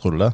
[0.00, 0.32] Tror du det?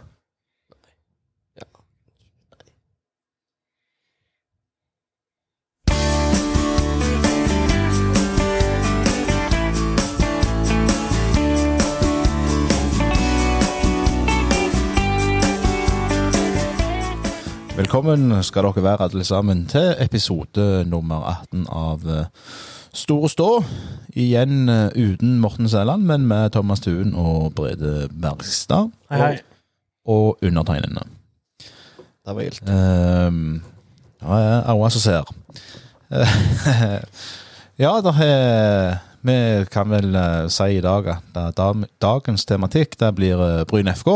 [17.77, 22.31] Velkommen skal dere være alle sammen til episode nummer 18 av eh,
[22.95, 23.51] Store Stå.
[24.15, 28.95] Igjen eh, uten Morten Sæland, men med Thomas Thuen og Brede Bergstad.
[29.11, 29.56] Hei, hei.
[30.07, 31.03] Og undertegnede.
[32.27, 32.63] Det var gildt.
[32.63, 33.61] Uh,
[34.23, 35.33] ja, er øyne som ser.
[37.79, 39.37] ja, er Vi
[39.73, 43.89] kan vel eh, si i dag at da- da- dagens tematikk det blir eh, Bryn
[43.91, 44.11] FK.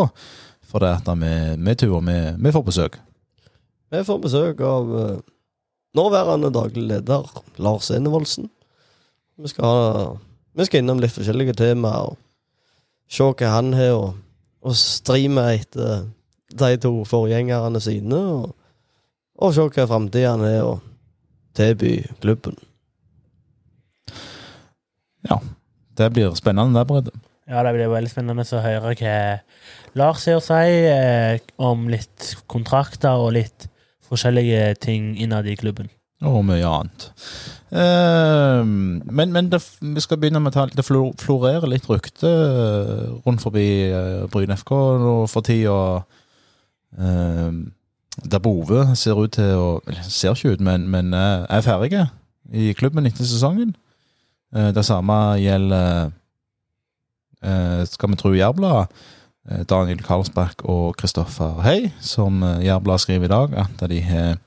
[0.70, 2.98] For det at vi, vi turer, vi, vi får besøk.
[3.90, 5.16] Vi får besøk av eh,
[5.98, 7.26] nåværende daglig leder
[7.58, 8.46] Lars Enevoldsen.
[9.40, 10.04] Vi skal, ha,
[10.54, 12.18] vi skal innom litt forskjellige temaer og
[13.10, 14.04] se hva han har å
[14.60, 16.08] å strime etter
[16.50, 18.50] de to forgjengerne sine, og,
[19.40, 20.76] og se hva framtida er å
[21.56, 22.58] tilby klubben.
[25.28, 25.40] Ja.
[26.00, 27.12] Det blir spennende der, Brede.
[27.50, 29.16] Ja, det blir veldig spennende å høre hva
[29.98, 33.66] Lars har å si eh, om litt kontrakter og litt
[34.06, 35.90] forskjellige ting innad i klubben.
[36.26, 37.06] Og mye annet.
[37.72, 43.04] Ehm, men men det, vi skal begynne med å ta Det florerer litt rykte eh,
[43.24, 46.02] rundt forbi uh, Bryn FK nå for tida.
[46.98, 47.70] Uh,
[48.24, 49.68] der Bove ser ut til å
[50.02, 52.08] Ser ikke ut, men, men eh, er ferdige
[52.50, 53.74] i klubben etter sesongen.
[54.54, 56.10] Eh, det samme gjelder
[57.44, 58.90] eh, Skal vi tro Jærbladet.
[59.48, 64.38] eh, Daniel Karlsbakk og Kristoffer Hei, som Jærbladet skriver i dag, at de har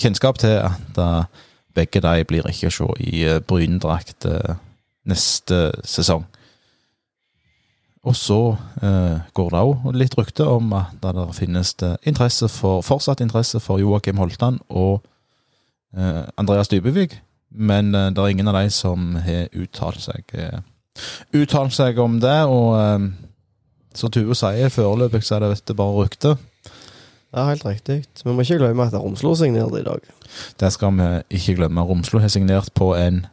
[0.00, 4.58] kjennskap til at eh, begge de blir ikke å se i eh, Bryndrakt eh,
[5.08, 6.26] neste sesong.
[8.08, 8.38] Og så
[8.80, 13.60] eh, går det òg litt rykte om at det finnes det interesse for, fortsatt interesse
[13.60, 15.02] for Joakim Holtan og
[15.96, 17.18] eh, Andreas Dybevig,
[17.50, 20.32] men eh, det er ingen av de som har uttalt seg,
[21.36, 22.38] uttalt seg om det.
[22.48, 23.10] Og
[23.96, 26.36] som Tue sier, foreløpig så er det bare rykte.
[27.34, 28.04] Ja, helt riktig.
[28.24, 30.00] Vi må ikke glemme at Romslo signerte i dag.
[30.58, 31.84] Det skal vi ikke glemme.
[31.86, 33.26] Romslo har signert på en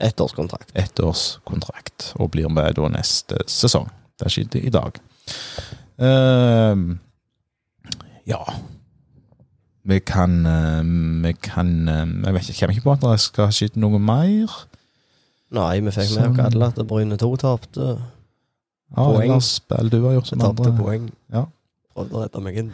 [0.00, 0.70] Ettårskontrakt.
[0.80, 3.88] ettårskontrakt og blir med da neste sesong.
[4.20, 4.96] Det skjedde i dag.
[6.00, 6.96] Uh,
[8.26, 8.38] ja
[9.84, 10.80] Vi kan eh,
[11.24, 14.52] Vi kan eh, Jeg vet ikke, kommer ikke på at det skal skje noe mer.
[15.56, 17.86] Nei, vi fikk med oss alle at Bryne 2 tapte.
[17.90, 19.22] Ja, Poeng.
[19.24, 20.76] ellers spill du har gjort som Tapte andre.
[20.84, 21.08] poeng.
[21.32, 21.44] Ja.
[21.98, 22.68] Å redde meg inn.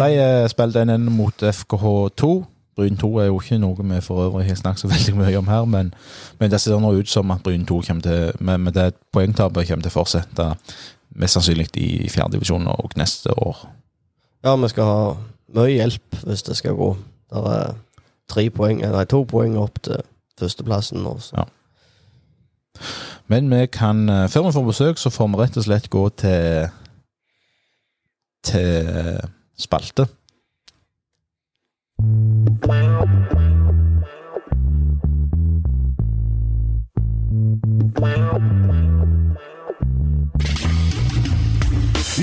[0.00, 2.32] De eh, spilte 1-1 mot FKH2.
[2.76, 5.48] Bryn 2 er jo ikke noe vi for øvrig har snakket så veldig mye om
[5.48, 5.92] her, men,
[6.40, 9.84] men det ser nå ut som at Bryn 2 til, med, med det poengtapet kommer
[9.84, 10.48] til å fortsette
[11.20, 13.66] mest sannsynlig i fjerdedivisjon og neste år.
[14.44, 15.02] Ja, vi skal ha
[15.52, 16.94] mye hjelp hvis det skal gå.
[17.32, 17.74] Det er
[18.32, 20.00] tre poeng, nei, to poeng opp til
[20.40, 21.36] førsteplassen Også.
[21.36, 21.44] Ja.
[23.28, 26.08] Men vi kan, eh, før vi får besøk, så får vi rett og slett gå
[26.08, 26.70] til
[28.44, 29.20] til
[29.58, 30.06] spalte.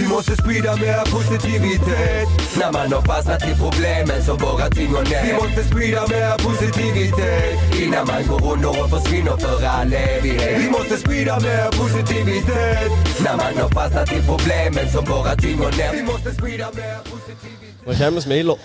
[0.01, 2.27] Vi måste spride mer positivitet.
[2.59, 6.31] Når man har fastnat i problemen så bara ting og ned Vi måste spride mer
[6.47, 7.55] positivitet.
[7.83, 10.55] Innan man går under og forsvinner for all evighet.
[10.63, 12.89] Vi måste spride mer positivitet.
[13.25, 16.95] Når man har fastnat i problemen som bara ting og ned Vi måste spride mer
[17.11, 17.85] positivitet.
[17.87, 18.57] Nå kommer smilet.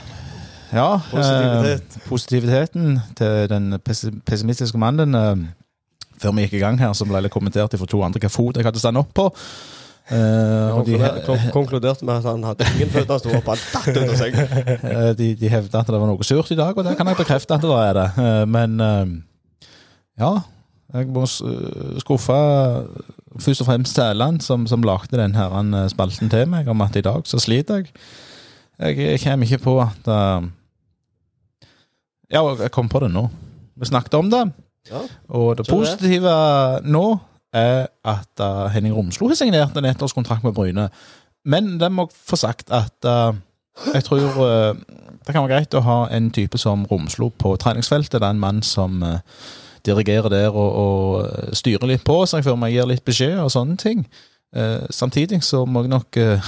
[0.72, 1.82] Ja, Positivitet.
[1.96, 3.64] Eh, positiviteten til den
[4.26, 5.36] pessimistiske mannen eh,
[6.22, 8.56] Før vi gikk i gang her, så ble det kommentert fra to andre hva fot
[8.56, 9.28] jeg hadde stand opp på.
[10.12, 10.98] Eh, og de,
[11.54, 14.50] Konkluderte, med at han hadde ingen føtter, sto opp, han datt ut av sengen.
[14.84, 17.20] Uh, De, de hevda at det var noe surt i dag, og det kan jeg
[17.22, 18.08] bekrefte at det er det.
[18.18, 19.14] Uh, Men eh,
[20.20, 20.34] ja,
[20.94, 22.34] jeg må eh, skuffe
[23.42, 26.96] først og fremst Sæland, som, som lagde den her eh, spalten til meg, om at
[26.96, 27.90] i dag så sliter jeg.
[28.78, 30.46] Jeg, jeg kommer ikke på at eh,
[32.34, 33.28] Ja, jeg kom på det nå.
[33.78, 34.44] Vi snakket om det,
[34.90, 35.00] Ja.
[35.28, 35.66] og det.
[35.68, 36.30] positive
[36.84, 37.04] nå
[37.54, 40.88] er at uh, Henning Romslo har signert en ettårskontrakt med Bryne.
[41.44, 43.34] Men det må få sagt at uh,
[43.94, 44.74] jeg tror uh,
[45.24, 48.20] det kan være greit å ha en type som Romslo på treningsfeltet.
[48.20, 49.02] Det er en mann som
[49.84, 53.76] dirigerer der og, og styrer litt på seg før man gir litt beskjed og sånne
[53.80, 54.04] ting.
[54.92, 56.40] Samtidig så må jeg nok er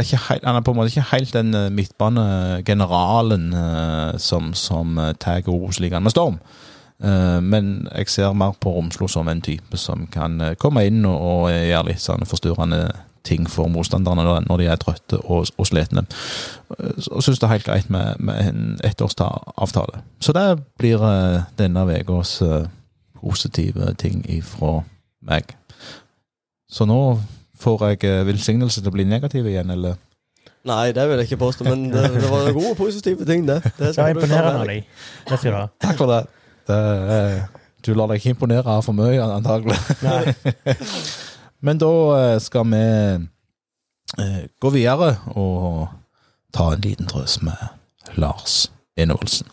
[0.00, 3.44] helt, Han er på en måte ikke helt den midtbanegeneralen
[4.16, 6.40] som, som tar Obos-ligaen med storm.
[7.02, 11.04] Eh, men jeg ser mer på Romslo som en type som kan eh, komme inn
[11.04, 12.92] og, gjøre litt sånn forstyrrende
[13.24, 16.04] ting for motstanderne når- de er trøtte og, og slitne.
[16.78, 20.02] Eh, Og syns det er helt greit med, med en ettårsavtale.
[20.20, 20.98] Så det blir
[21.58, 22.42] denne ukas
[23.20, 24.82] positive ting ifra
[25.22, 25.54] meg.
[26.70, 27.18] Så nå
[27.58, 29.96] får jeg velsignelse til å bli negativ igjen, eller?
[30.64, 33.58] Nei, det vil jeg ikke påstå, men det, det var gode positive ting, det.
[33.78, 34.86] Det skal du ta imponerende med deg.
[35.52, 35.84] du.
[35.84, 36.22] Takk for det.
[36.68, 36.80] Det
[37.16, 37.42] eh,
[37.84, 39.76] du lar deg ikke imponere av for mye, antagelig.
[41.64, 42.84] Men da eh, skal vi
[44.24, 45.90] eh, gå videre og
[46.54, 49.50] ta en liten drøs med Lars Enolsen.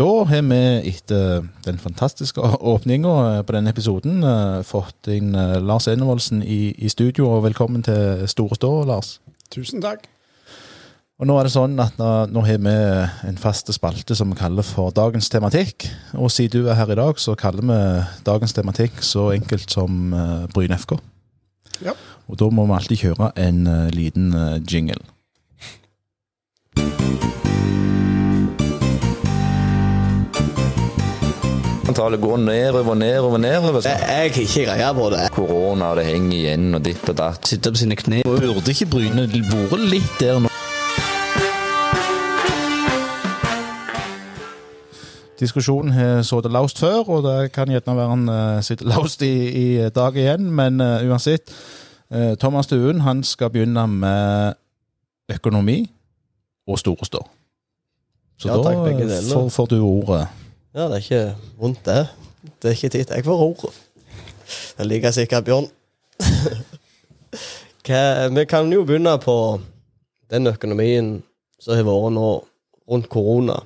[0.00, 4.24] Da har vi etter den fantastiske åpninga på denne episoden
[4.64, 5.34] fått inn
[5.66, 9.18] Lars Enolsen i, i studio, og velkommen til Store Stå, Lars.
[9.52, 10.08] Tusen takk.
[11.20, 12.72] Og nå er det sånn at nå, nå har vi
[13.28, 15.84] en faste spalte som vi kaller for Dagens tematikk.
[16.16, 17.76] Og siden du er her i dag, så kaller vi
[18.24, 20.96] dagens tematikk så enkelt som uh, Bryn FK.
[21.84, 21.92] Ja.
[22.24, 24.96] Og da må vi alltid kjøre en uh, liten uh, jingle.
[31.90, 33.84] Antallet går nedover, nedover, nedover.
[33.84, 35.26] Jeg, jeg har ikke greie på det.
[35.36, 37.44] Korona, det henger igjen, og ditt og datt.
[37.50, 38.22] Sitter på sine kne.
[38.24, 40.49] Burde ikke Bryne vært litt der nå?
[45.40, 49.32] Diskusjonen har sittet laust før, og det kan gjerne være han uh, sitter laust i,
[49.48, 51.48] i dag igjen, men uh, uansett.
[52.12, 54.54] uh, Thomas Duen han skal begynne med
[55.32, 55.86] økonomi
[56.68, 57.22] og store stå.
[58.40, 59.32] Så Ja, takk, da deler.
[59.32, 60.26] får, får du ordet.
[60.74, 62.06] Ja, det er ikke vondt, det.
[62.62, 63.06] Det er ikke tid.
[63.10, 63.72] Jeg får ordet.
[64.78, 65.66] Det liker sikkert Bjørn.
[68.36, 69.60] Vi kan jo begynne på
[70.30, 71.22] den økonomien
[71.60, 72.28] som har vært nå
[72.90, 73.56] rundt korona.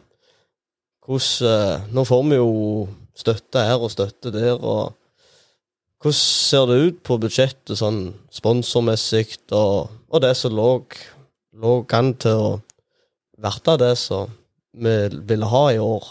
[1.05, 2.53] Hvordan, eh, nå får vi jo
[3.17, 4.57] støtte her og støtte der.
[4.57, 4.95] og
[6.01, 10.69] Hvordan ser det ut på budsjettet sånn sponsormessig, og, og det som lå,
[11.57, 12.51] lå an til å
[13.41, 14.33] verte det som
[14.75, 14.97] vi
[15.29, 16.11] ville ha i år?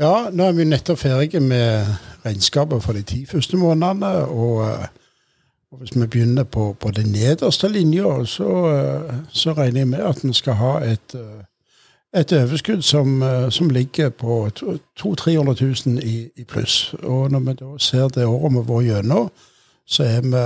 [0.00, 1.86] Ja, nå er vi nettopp ferdige med
[2.24, 4.26] regnskapet for de ti første månedene.
[4.26, 4.88] Og, eh,
[5.70, 10.02] og hvis vi begynner på, på den nederste linja, så, eh, så regner jeg med
[10.02, 11.44] at vi skal ha et, eh,
[12.14, 16.94] et overskudd som, eh, som ligger på 200 000-300 000 i, i pluss.
[17.02, 19.30] Og når vi da ser det året vi vært gjennom,
[19.86, 20.44] så, er vi,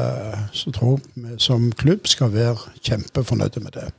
[0.53, 3.91] så tror vi som klubb skal være kjempefornøyde med det.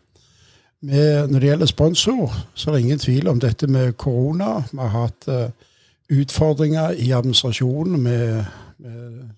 [0.82, 4.64] Med, når det gjelder sponsor, så er det ingen tvil om dette med korona.
[4.72, 5.50] Vi har hatt uh,
[6.10, 8.46] utfordringer i administrasjonen med,
[8.80, 9.30] med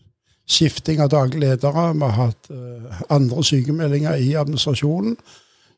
[0.49, 1.93] skifting av daglige ledere.
[1.93, 5.17] Vi har hatt uh, andre sykemeldinger i administrasjonen.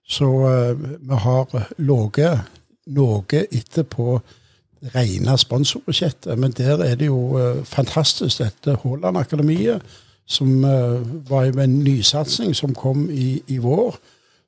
[0.08, 2.50] Så eh, vi har ligget
[2.94, 4.18] noe etter på
[4.94, 6.36] rene sponsorbudsjettet.
[6.40, 9.80] Men der er det jo uh, fantastisk, dette Haaland-akademiet,
[10.28, 13.96] som uh, var jo en nysatsing som kom i, i vår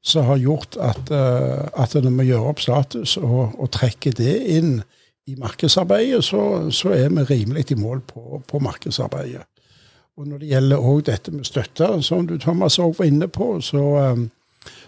[0.05, 4.35] som har gjort at, uh, at når vi gjør opp status og, og trekker det
[4.57, 4.77] inn
[5.25, 9.47] i markedsarbeidet, så, så er vi rimelig i mål på, på markedsarbeidet.
[10.15, 13.57] Og når det gjelder òg dette med støtte, som du Thomas òg var inne på,
[13.61, 14.21] så, eh,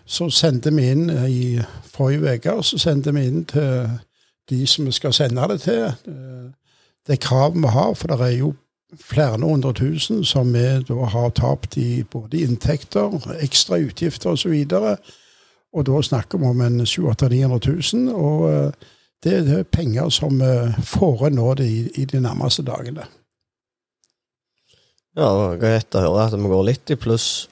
[0.07, 1.57] så sendte vi inn i
[1.91, 3.89] forrige uke så sendte vi inn til
[4.49, 6.53] de som vi skal sende det til, Det
[7.07, 8.53] det kravet vi har, for det er jo
[8.99, 14.65] flere hundre tusen som vi da har tapt i både inntekter, ekstra utgifter osv.
[14.71, 14.97] Og,
[15.73, 17.59] og da snakker vi om en 700
[17.93, 18.71] 000 og eh,
[19.23, 20.41] det er penger som
[20.83, 21.67] får en nå det
[21.97, 23.07] i de nærmeste dagene.
[25.17, 27.47] Ja, det var greit å høre at vi går litt i pluss.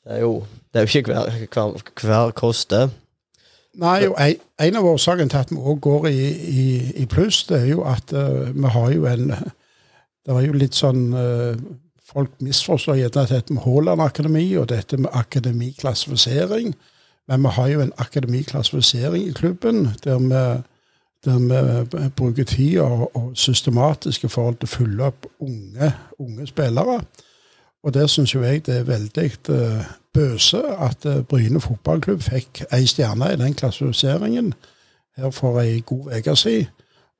[0.00, 0.38] Det er jo,
[0.74, 2.88] det er jo ikke hver, hver, hver kost, det.
[3.78, 6.64] Nei, jo, en, en av årsakene til at vi òg går i, i,
[7.02, 9.30] i pluss, det er jo at uh, vi har jo en
[10.24, 11.54] Det er jo litt sånn uh,
[12.04, 16.74] Folk misforstår gjerne dette med Haaland-akademi og dette med akademiklassifisering.
[17.28, 20.42] Men vi har jo en akademiklassifisering i klubben der vi,
[21.24, 26.46] der vi bruker tid og, og systematisk i forhold til å følge opp unge, unge
[26.46, 27.00] spillere.
[27.84, 32.64] Og der syns jo jeg det er veldig eh, bøse at eh, Bryne fotballklubb fikk
[32.72, 34.54] ei stjerne i den klassifiseringen
[35.16, 36.70] her for ei god uke siden.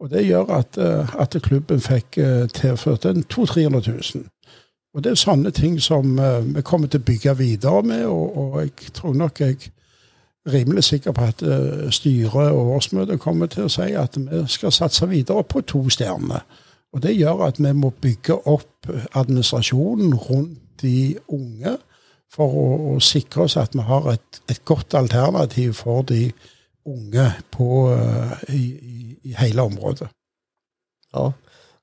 [0.00, 4.24] Og det gjør at, eh, at klubben fikk eh, tilført en 200 000-300 000.
[4.94, 6.20] Og det er sånne ting som
[6.54, 9.56] vi kommer til å bygge videre med, og, og jeg tror nok jeg
[10.46, 11.42] er rimelig sikker på at
[11.90, 16.46] styret og årsmøtet kommer til å si at vi skal satse videre på to stjerner.
[16.94, 18.86] Og det gjør at vi må bygge opp
[19.18, 21.74] administrasjonen rundt de unge
[22.32, 26.28] for å, å sikre oss at vi har et, et godt alternativ for de
[26.84, 28.62] unge på, eh, i,
[29.24, 30.10] i, hele området.
[31.14, 31.30] Ja.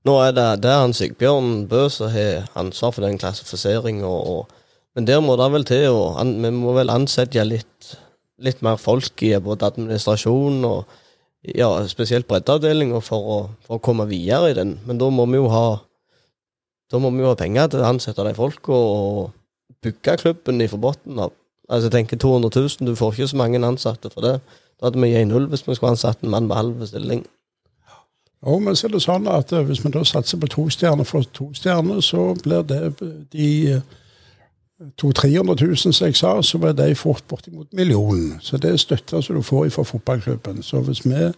[0.05, 4.49] Nå er det, det er han Sigbjørn Bø som har ansvar for den og,
[4.95, 7.93] men der må det vel til å Vi må vel ansette litt,
[8.41, 10.97] litt mer folk i både administrasjon og
[11.41, 14.75] ja, spesielt breddeavdelinga for, for å komme videre i den.
[14.85, 15.79] Men da må vi jo ha
[16.91, 19.31] da må vi jo ha penger til å ansette de folka og
[19.83, 21.35] bygge klubben fra bunnen av.
[21.69, 24.39] Altså, jeg tenker 200 000, du får ikke så mange ansatte for det.
[24.79, 27.25] Da hadde vi gitt null hvis vi skulle ansatt en mann med halv stilling.
[28.45, 31.05] Jo, men så er det sånn at eh, hvis vi da satser på to stjerner
[31.05, 32.79] for to stjerner, så blir det
[33.33, 33.83] de eh,
[34.97, 38.39] 200 000 som jeg sa, så blir de fort bortimot millionen.
[38.41, 40.63] Så det er støtta som du får fra fotballklubben.
[40.63, 41.29] Så hvis vi,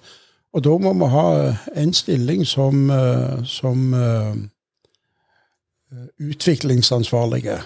[0.54, 1.28] og da må vi ha
[1.76, 4.36] en stilling som, eh, som eh,
[6.20, 7.60] utviklingsansvarlige.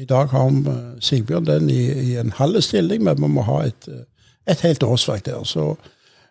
[0.00, 3.42] I dag har vi, eh, Sigbjørn den i, i en halv stilling, men vi må
[3.42, 4.04] ha et, eh,
[4.46, 5.44] et helt årsverk der.
[5.44, 5.76] Så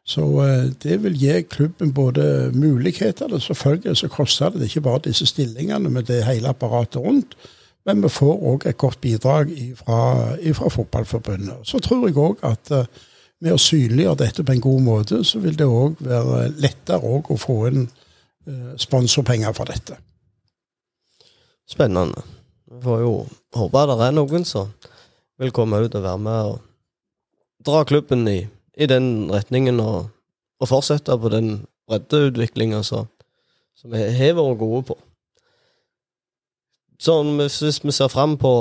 [0.09, 5.03] så eh, det vil gi klubben både muligheter, og selvfølgelig så koster det ikke bare
[5.05, 7.35] disse stillingene med det hele apparatet rundt,
[7.85, 11.61] men vi får òg et godt bidrag fra Fotballforbundet.
[11.63, 12.89] Så tror jeg òg at
[13.41, 17.37] med å synliggjøre dette på en god måte, så vil det òg være lettere å
[17.37, 17.87] få inn
[18.77, 19.95] sponsorpenger for dette.
[21.69, 22.38] Spennende.
[22.83, 23.13] Får jo
[23.55, 24.71] håpe det er noen som
[25.39, 28.39] vil komme ut og være med og dra klubben i,
[28.79, 30.09] i den retningen og,
[30.59, 31.51] og fortsette på den
[31.89, 33.07] breddeutviklinga som
[33.89, 34.97] vi har vært gode på.
[36.99, 38.51] Sånn hvis vi ser fram på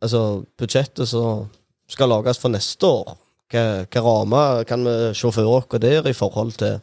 [0.00, 1.46] altså, budsjettet som
[1.92, 3.12] skal lages for neste år,
[3.52, 6.80] hva, hva rammer kan vi se for oss der i forhold til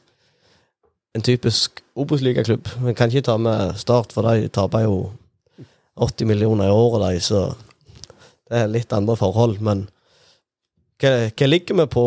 [1.14, 2.70] en typisk Obos-ligaklubb?
[2.86, 4.96] Vi kan ikke ta med Start, for de taper jo
[6.00, 7.42] 80 millioner i året, de, så
[8.50, 9.60] det er litt andre forhold.
[9.62, 9.88] Men
[11.02, 12.06] hva, hva ligger vi på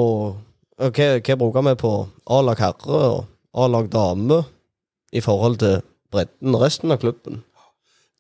[0.77, 1.91] og hva, hva bruker vi på
[2.37, 3.27] A-lag herre og
[3.57, 4.43] A-lag dame
[5.13, 5.79] i forhold til
[6.13, 7.43] bredden resten av klubben?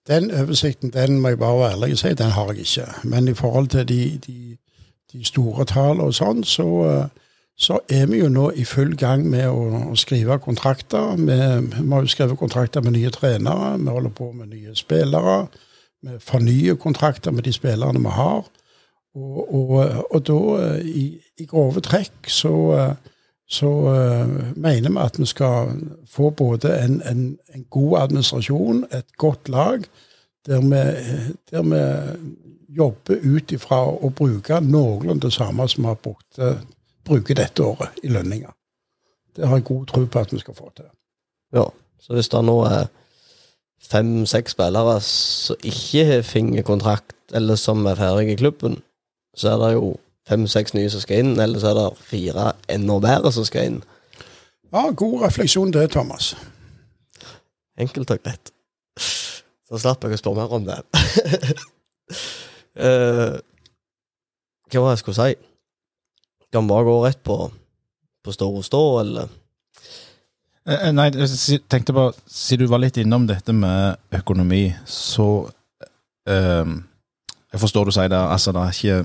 [0.08, 2.86] Den oversikten den må jeg bare være ærlig og si, den har jeg ikke.
[3.04, 4.56] Men i forhold til de, de,
[5.12, 7.25] de store tallene og sånn, så, eh,
[7.58, 11.16] så er vi jo nå i full gang med å, å skrive kontrakter.
[11.16, 11.38] Vi,
[11.72, 15.46] vi har jo skrevet kontrakter med nye trenere, vi holder på med nye spillere.
[16.04, 18.44] Vi fornyer kontrakter med de spillerne vi har.
[19.16, 19.70] Og, og,
[20.12, 21.04] og da, eh, i,
[21.40, 23.14] i grove trekk, så, eh,
[23.48, 25.70] så uh, mener vi at vi skal
[26.10, 27.20] få både en, en,
[27.54, 29.86] en god administrasjon, et godt lag,
[30.46, 30.82] der vi,
[31.50, 31.80] der vi
[32.76, 36.42] jobber ut ifra å bruke noenlunde det samme som vi har brukt,
[37.06, 38.52] bruker dette året i lønninger.
[39.36, 40.88] Det har jeg god tro på at vi skal få til.
[41.54, 41.66] Ja,
[42.00, 42.88] så hvis det nå er
[43.82, 48.80] fem-seks spillere som ikke har fingerkontrakt, eller som er ferdig i klubben,
[49.36, 49.96] så er det jo
[50.28, 53.80] fem-seks nye som skal inn, eller så er det fire enda bedre som skal inn.
[54.72, 56.34] Ja, god refleksjon det, Thomas.
[57.78, 58.52] Enkelt og greit.
[59.66, 60.78] Så slapp jeg å spørre mer om det.
[62.78, 63.36] uh,
[64.70, 65.36] hva var det jeg skulle si?
[66.64, 67.36] Vi bare gå rett på,
[68.24, 69.28] på og stå, eller?
[70.66, 75.46] Eh, eh, Nei, jeg tenkte bare, siden du var litt innom dette med økonomi, så
[76.28, 76.74] eh,
[77.52, 78.96] Jeg forstår du sier det, altså det er ikke,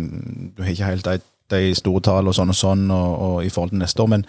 [0.57, 1.19] du har ikke helt de,
[1.53, 4.25] de store tallene og sånn og sånn og, og i forhold til neste år, men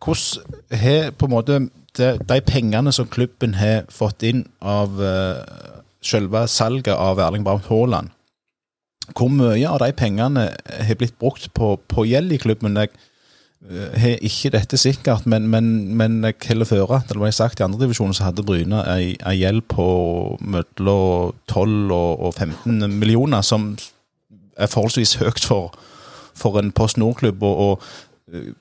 [0.00, 1.58] hvordan har på en måte
[1.96, 5.40] de, de pengene som klubben har fått inn av uh,
[6.04, 8.12] selve salget av Erling Braut Haaland,
[9.16, 12.78] hvor mye av de pengene har blitt brukt på, på gjeld i klubben?
[12.78, 12.92] Jeg
[13.68, 17.66] eh, har ikke dette sikkert, men, men, men jeg heller føre det ble sagt i
[17.66, 19.86] andre divisjoner så hadde Bryne ei gjeld på
[20.40, 23.74] mellom 12 og, og 15 millioner, som
[24.60, 25.74] er forholdsvis høyt for,
[26.36, 28.52] for en Post Nord-klubb, og, og eh,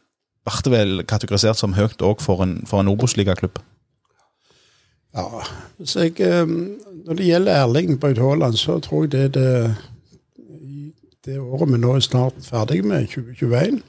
[0.50, 3.60] ble vel kategorisert som høyt òg for en, for en Obos-ligaklubb.
[5.18, 5.26] Ja,
[5.84, 6.46] så jeg, eh,
[7.06, 9.76] Når det gjelder Erling Braut Haaland, så tror jeg det er det,
[11.26, 13.82] det året vi nå er snart ferdig med, 2021,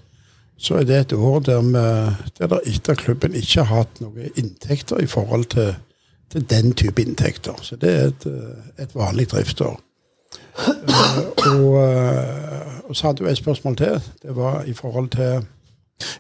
[0.61, 5.01] så er det et år der, vi, der etter klubben ikke har hatt noen inntekter
[5.01, 5.75] i forhold til,
[6.33, 7.57] til den type inntekter.
[7.63, 8.27] Så det er et,
[8.83, 9.79] et vanlig driftsår.
[10.61, 11.19] Eh,
[11.55, 14.01] og, eh, og så hadde du et spørsmål til.
[14.23, 15.47] Det var i forhold til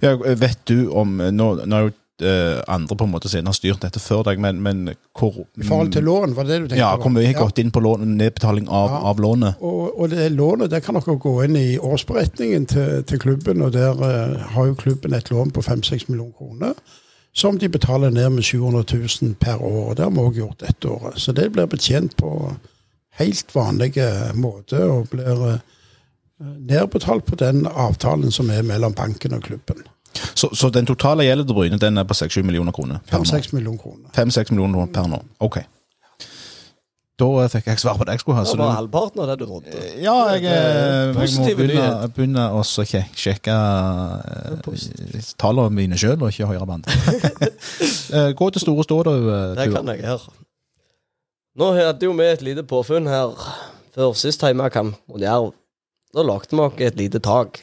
[0.03, 3.57] Ja, vet du om Nå, nå er jo eh, andre på en måte siden har
[3.57, 6.69] styrt dette før deg, men, men hvor I forhold til lån, var det det du
[6.69, 7.45] tenkte Ja, hvor mye har Ja.
[7.45, 9.01] gått inn på lån, nedbetaling av, Ja.
[9.11, 9.55] av lånet?
[9.61, 13.73] Og, og det lånet det kan dere gå inn i årsberetningen til, til klubben, og
[13.73, 16.75] der uh, har jo klubben et lån på 5-6 millioner kroner,
[17.33, 18.85] som de betaler ned med 700
[19.23, 19.91] 000 per år.
[19.91, 21.21] og Det har vi også gjort dette året.
[21.21, 22.55] Så det blir betjent på
[23.21, 23.93] helt vanlig
[24.35, 25.61] måte, og blir
[26.41, 29.83] nedbetalt på den avtalen som er mellom banken og klubben.
[30.41, 33.03] Så, så den totale gjelden til Bryne den er på 6-7 millioner kroner?
[33.11, 34.09] 5-6 millioner kroner.
[34.17, 35.21] 5-6 millioner kroner per nå.
[35.45, 35.61] Ok.
[37.21, 38.45] Da fikk jeg svar på det jeg skulle ha.
[38.49, 39.81] Det var halvparten av det du trodde.
[40.01, 46.49] ja, jeg, eh, jeg må begynne, begynne å sjekke eh, tallene mine sjøl, og ikke
[46.55, 46.89] høyrebånd.
[48.11, 49.13] Eh, Gå til store stå, da.
[49.15, 50.33] eh, Det kan jeg gjøre.
[51.61, 53.37] Nå hadde jo vi et lite påfunn her
[53.95, 55.53] før sist hjemmekamp mot Jerv.
[56.15, 57.61] Da lagde vi oss et lite tak.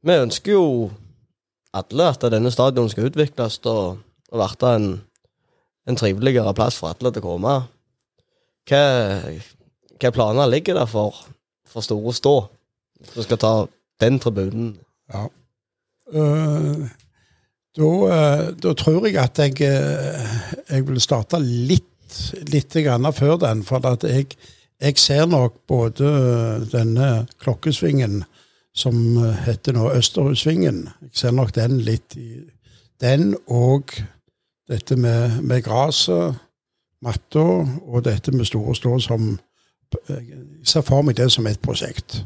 [0.00, 0.66] Vi ønsker jo
[1.76, 4.00] alle at denne stadion skal utvikles og,
[4.32, 4.86] og bli en,
[5.88, 7.56] en triveligere plass for alle til å komme.
[8.70, 8.80] Hva,
[10.00, 11.20] hva planer ligger der for,
[11.68, 12.34] for Store Stå?
[13.12, 13.52] Som skal ta
[14.00, 14.72] den tribunen?
[15.12, 15.26] Ja.
[16.10, 16.88] Uh,
[17.76, 20.40] da, uh, da tror jeg at jeg, uh,
[20.70, 21.86] jeg vil starte litt,
[22.50, 22.76] litt
[23.16, 23.62] før den.
[23.68, 24.32] For at jeg,
[24.80, 26.10] jeg ser nok både
[26.72, 28.22] denne klokkesvingen
[28.74, 28.94] som
[29.44, 30.88] heter nå Østerudsvingen.
[31.02, 32.40] Jeg ser nok den litt i
[33.00, 33.94] Den og
[34.68, 36.36] dette med, med gresset,
[37.02, 37.46] matta,
[37.82, 39.38] og dette med Store Stå som
[40.08, 40.26] Jeg
[40.64, 42.20] ser for meg det som et prosjekt.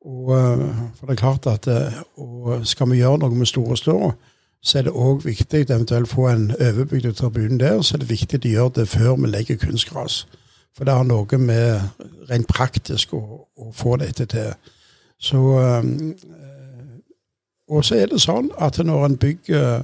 [0.00, 4.12] Og, eh, for det er klart at eh, skal vi gjøre noe med Store Stå,
[4.62, 7.82] så er det òg viktig eventuelt få en overbygd tribune der.
[7.82, 10.26] Så er det viktig å gjøre det før vi legger kunstgras.
[10.76, 11.80] For det har noe med
[12.30, 13.22] rent praktisk å,
[13.56, 14.54] å få dette til.
[15.20, 15.84] Så eh,
[17.68, 19.82] Og så er det sånn at når en bygger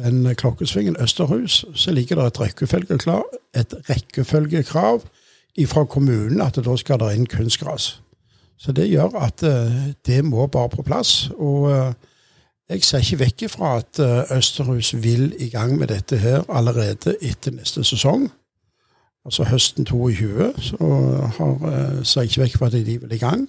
[0.00, 5.02] den klokkesvingen Østerhus, så ligger det et rekkefølgekrav, et rekkefølgekrav
[5.68, 7.98] fra kommunen at da skal det inn kunstgras.
[8.56, 11.30] Så det gjør at eh, det må bare på plass.
[11.36, 11.92] Og eh,
[12.70, 17.16] jeg ser ikke vekk ifra at eh, Østerhus vil i gang med dette her allerede
[17.20, 18.30] etter neste sesong.
[19.24, 20.92] Altså høsten 22, så
[21.36, 23.48] har, eh, ser jeg ikke vekk fra at de vil i gang.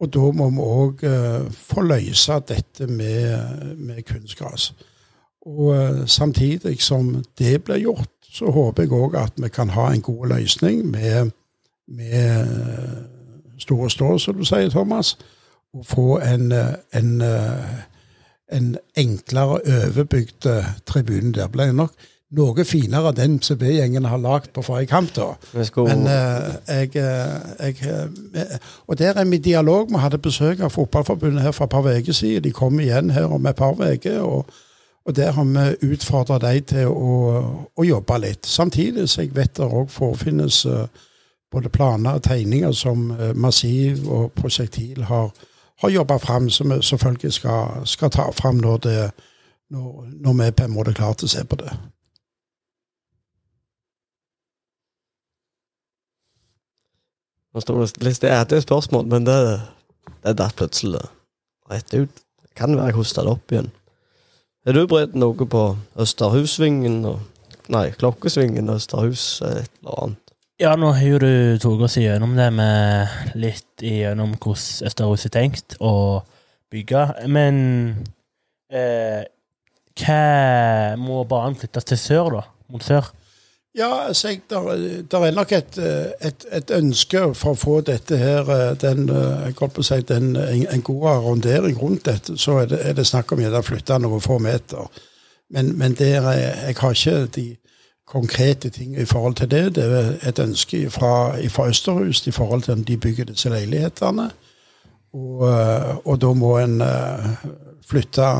[0.00, 1.04] Og da må vi òg
[1.54, 4.72] få løse dette med, med kunstgras.
[5.44, 9.92] Og eh, samtidig som det blir gjort, så håper jeg òg at vi kan ha
[9.92, 11.30] en god løsning med,
[11.88, 13.02] med eh,
[13.58, 15.18] Store Stå, som du sier, Thomas.
[15.74, 17.76] Og få en, eh, en, eh,
[18.52, 21.32] en enklere overbygd eh, tribune.
[21.32, 21.92] Der ble nok
[22.34, 25.14] noe finere den CB-gjengen har lagd på forrige kamp.
[25.16, 25.34] da.
[25.76, 27.76] Men eh, jeg, eh, jeg
[28.34, 29.88] eh, Og der er vi i dialog.
[29.90, 32.44] Vi hadde besøk av Fotballforbundet her for et par uker siden.
[32.44, 34.20] De kom igjen her om et par uker.
[34.20, 34.46] Og,
[35.04, 37.42] og der har vi utfordra dem til å,
[37.76, 38.46] å jobbe litt.
[38.46, 40.86] Samtidig så jeg vet det òg forefinnes eh,
[41.52, 45.30] både planer og tegninger som Massiv og Prosjektil har,
[45.82, 49.10] har jobba fram, som vi selvfølgelig skal, skal ta fram når, det,
[49.70, 51.70] når, når vi er på en måte klare til å se på det.
[57.54, 59.38] Nå det er et spørsmål, men det,
[60.26, 61.04] det datt plutselig
[61.70, 62.10] rett ut.
[62.42, 63.70] Det kan være jeg hosta det opp igjen.
[64.66, 65.62] Er du bredt noe på
[66.00, 67.22] Østerhussvingen og
[67.72, 70.32] Nei, Klokkesvingen, Østerhus, et eller annet?
[70.60, 75.32] Ja, nå har jo du tatt oss igjennom det med litt igjennom hvordan Østerhus er
[75.32, 75.94] tenkt å
[76.74, 77.06] bygge.
[77.32, 77.56] Men
[78.68, 79.24] eh,
[80.02, 80.20] hva
[81.00, 82.44] må banen flyttes til sør, da?
[82.74, 83.08] Mot sør?
[83.78, 88.16] Ja, altså, jeg, der, er nok et, eh, et, et ønske for å få dette
[88.16, 92.36] her, eh, den, eh, jeg på å si, den, en, en god arrondering rundt dette,
[92.38, 94.86] så er det, er det snakk om å flytte noen få meter.
[95.50, 97.46] Men, men der, er, jeg har ikke de
[98.06, 99.64] konkrete ting i forhold til det.
[99.74, 104.30] Det er et ønske fra, fra Østerhus i forhold til om de bygger disse leilighetene.
[105.14, 105.42] Og,
[106.04, 106.82] og da må en
[107.86, 108.30] flytte,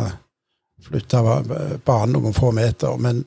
[0.83, 1.23] flytte
[1.87, 2.97] banen noen få meter.
[2.99, 3.25] Men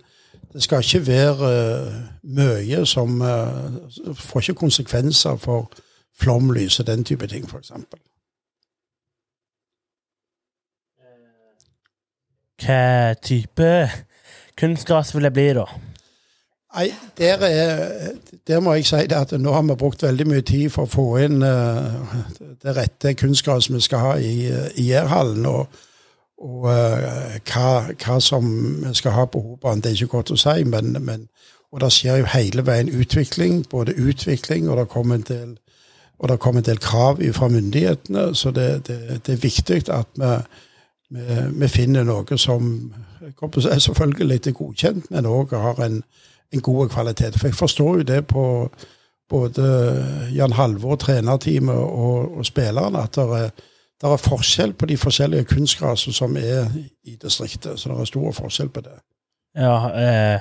[0.58, 1.94] det skal ikke være eh,
[2.24, 5.72] mye som eh, får ikke konsekvenser for
[6.20, 7.72] flomlys og den type ting, f.eks.
[12.66, 13.70] Hva type
[14.58, 15.68] kunstgras vil det bli, da?
[16.74, 18.10] Nei, der, er,
[18.48, 21.06] der må jeg si at nå har vi brukt veldig mye tid for å få
[21.28, 22.18] inn eh,
[22.66, 25.46] det rette kunstgraset vi skal ha i, i Jærhallen.
[25.46, 25.86] Og,
[26.38, 28.50] og uh, hva, hva som
[28.84, 30.64] vi skal ha på hovedbanen, det er ikke godt å si.
[30.70, 31.26] Men, men,
[31.72, 33.64] og det skjer jo hele veien utvikling.
[33.72, 35.58] Både utvikling, og det kommer en del,
[36.38, 38.30] kommer en del krav fra myndighetene.
[38.36, 40.32] Så det, det, det er viktig at vi,
[41.18, 42.72] vi, vi finner noe som
[43.28, 46.02] si, selvfølgelig er godkjent, men òg har en
[46.54, 47.40] en god kvalitet.
[47.40, 48.70] For jeg forstår jo det på
[49.30, 49.64] både
[50.36, 53.50] Jan Halvor, trenerteamet og, og spillerne, at det er,
[54.02, 56.68] det er forskjell på de forskjellige kunstgrasene som er
[57.04, 57.80] i distriktet.
[57.80, 59.00] Så det er stor forskjell på det.
[59.58, 60.40] Ja, eh,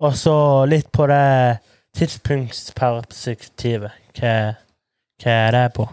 [0.00, 1.58] og så litt på det
[1.98, 3.90] tidspunktsperspektivet.
[4.16, 4.54] Hva,
[5.22, 5.88] hva er det på?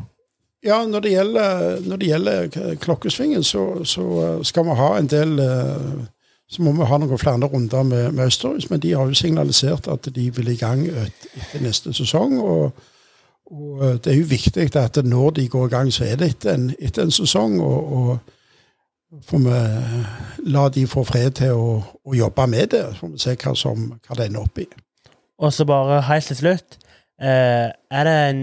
[0.63, 2.47] Ja, når det gjelder, når det gjelder
[2.81, 6.05] klokkesvingen, så, så eh, skal vi ha en del eh,
[6.51, 9.87] Så må vi ha noen flere runder med, med Østerhus, men de har jo signalisert
[9.87, 12.41] at de vil i gang etter neste sesong.
[12.43, 12.71] og
[13.51, 16.29] og eh, det er jo viktig at når de går i gang, så er det
[16.35, 17.59] etter en, etter en sesong.
[17.61, 20.13] Og, og får vi eh,
[20.53, 22.85] la de få fred til å, å jobbe med det.
[22.93, 24.67] Så får vi se hva, som, hva det ender opp i.
[25.41, 26.79] Og så bare helt til slutt.
[27.21, 28.41] Eh, er det en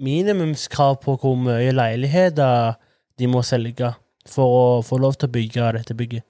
[0.00, 2.76] minimumskrav på hvor mye leiligheter
[3.18, 3.94] de må selge
[4.28, 6.26] for å få lov til å bygge dette bygget?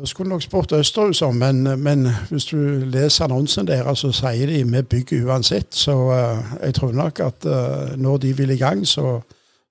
[0.00, 2.56] Da skulle nok spurt Østerhus om, men, men hvis du
[2.88, 5.74] leser annonsen deres, så sier de vi bygger uansett.
[5.76, 9.20] Så uh, jeg tror nok at uh, når de vil i gang, så,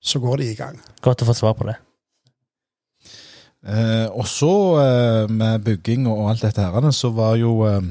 [0.01, 0.77] så går de i gang.
[1.01, 1.79] Godt å få svar på det.
[3.67, 7.81] Eh, og så eh, med bygging og alt dette her, så var jo eh,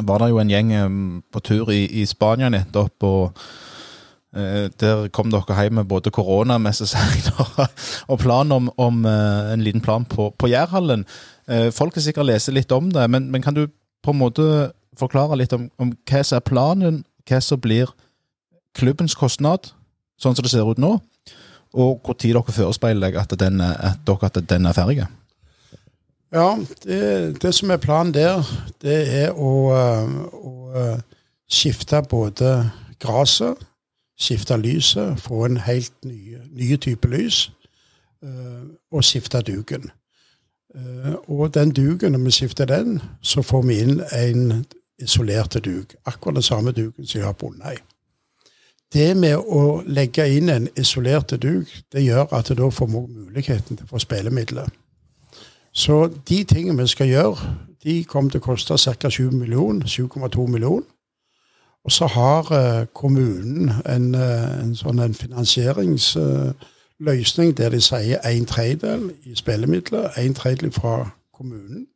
[0.00, 0.94] var det jo en gjeng eh,
[1.32, 3.42] på tur i, i Spania nettopp, og
[4.32, 6.96] eh, der kom dere hjem med både korona mest
[7.42, 7.66] og,
[8.08, 11.04] og plan om, om eh, en liten plan på, på Jærhallen.
[11.48, 13.66] Eh, folk har sikkert lest litt om det, men, men kan du
[14.04, 14.44] på en måte
[14.98, 17.88] forklare litt om, om hva som er planen, hva som blir
[18.76, 19.70] klubbens kostnad,
[20.20, 20.98] sånn som det ser ut nå,
[21.78, 25.06] og hvor tid dere forespeiler at den, at dere at den er ferdig?
[26.34, 26.50] Ja,
[26.84, 27.00] det,
[27.40, 28.44] det som er planen der,
[28.84, 32.58] det er å, eh, å eh, skifte både
[33.00, 33.64] gresset,
[34.20, 37.46] skifte lyset, få en helt ny, ny type lys,
[38.90, 39.84] og skifte duken.
[40.74, 44.66] Eh, Og den duken, når vi skifter den, så får vi inn en
[44.98, 45.94] isolert duk.
[46.06, 47.76] Akkurat den samme duken som jeg har bundet i.
[48.92, 53.76] Det med å legge inn en isolert duk, det gjør at da får vi muligheten
[53.76, 54.68] til å få spillemidler.
[55.72, 59.10] Så de tingene vi skal gjøre, de kommer til å koste ca.
[59.10, 60.88] 7 millioner, 7,2 millioner.
[61.84, 65.14] Og så har eh, kommunen en, eh, en sånn en
[66.98, 71.86] finansieringsløsning der de sier en tredjedel i spillemidler, en tredjedel fra kommunen,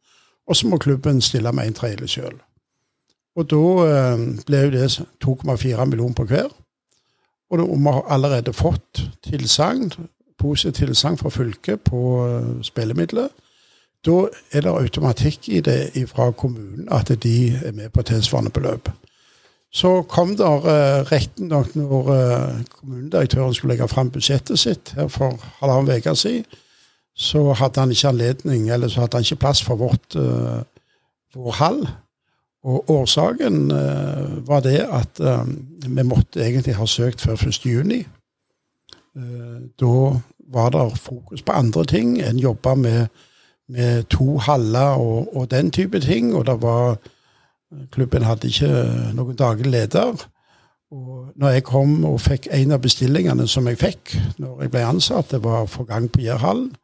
[0.46, 2.40] og så må klubben stille med en tredjedel sjøl.
[3.36, 6.48] Og da eh, ble jo det 2,4 millioner på hver.
[7.50, 9.92] Og da, vi har allerede fått tilsagn,
[10.38, 13.28] positivt tilsagn fra fylket på eh, spillemidler.
[14.06, 18.90] Da er det automatikk i det fra kommunen at de er med på tilsvarende beløp.
[19.72, 25.38] Så kom der uh, riktignok når eh, kommunedirektøren skulle legge fram budsjettet sitt her for
[25.62, 26.44] halvannen uke siden,
[27.16, 30.61] så hadde han ikke anledning, eller så hadde han ikke plass for vårt, eh,
[31.35, 31.80] vår hall.
[32.62, 35.46] Og årsaken eh, var det at eh,
[35.87, 37.66] vi måtte egentlig ha søkt før 1.
[37.66, 38.04] juni.
[39.16, 40.20] Eh, da
[40.52, 42.20] var det fokus på andre ting.
[42.22, 43.06] En jobba med,
[43.68, 46.35] med to haller og, og den type ting.
[46.35, 46.96] Og det var
[47.92, 48.70] Klubben hadde ikke
[49.16, 50.28] noen daglig leder.
[50.92, 54.85] Og når jeg kom og fikk en av bestillingene som jeg fikk når jeg ble
[54.85, 56.74] ansatt, det var å få gang på Jærhallen.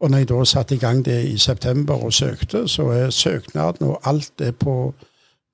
[0.00, 3.86] Og når jeg da satte i gang det i september og søkte, så er søknaden
[3.86, 4.94] og alt er, på,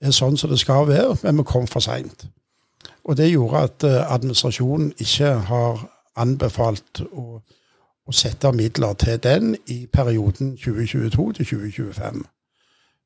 [0.01, 2.25] er sånn som det skal være, men vi kom for seint.
[3.05, 5.83] Og det gjorde at eh, administrasjonen ikke har
[6.17, 7.43] anbefalt å,
[8.07, 12.25] å sette midler til den i perioden 2022 til 2025.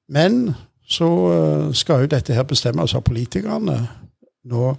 [0.08, 0.54] Men
[0.92, 3.78] så eh, skal jo dette her bestemmes av politikerne
[4.44, 4.72] nå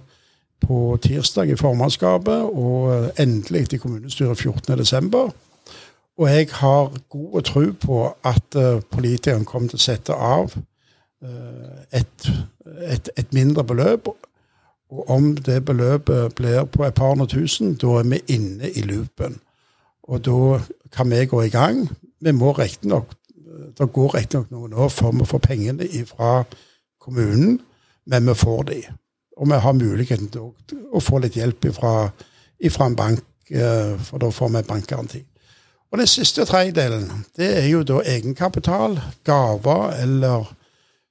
[0.64, 5.32] på tirsdag i formannskapet, og eh, endelig i kommunestyret 14.12.
[6.14, 10.52] Og jeg har god tro på at uh, politikerne kommer til å sette av
[11.90, 12.28] et,
[12.86, 14.12] et, et mindre beløp.
[14.94, 18.84] Og om det beløpet blir på et par hundre tusen, da er vi inne i
[18.86, 19.40] loopen.
[20.06, 20.60] Og da
[20.94, 21.88] kan vi gå i gang.
[22.20, 23.16] Vi må riktignok
[23.78, 26.32] Det går riktignok noen år før vi får pengene fra
[27.00, 27.60] kommunen,
[28.06, 28.80] men vi får de.
[29.36, 30.50] Og vi har muligheten til
[30.92, 31.94] å, få litt hjelp fra
[32.86, 35.22] en bank, uh, for da får vi bankgaranti.
[35.92, 40.48] Og den siste tredjedelen, det er jo da egenkapital, gaver eller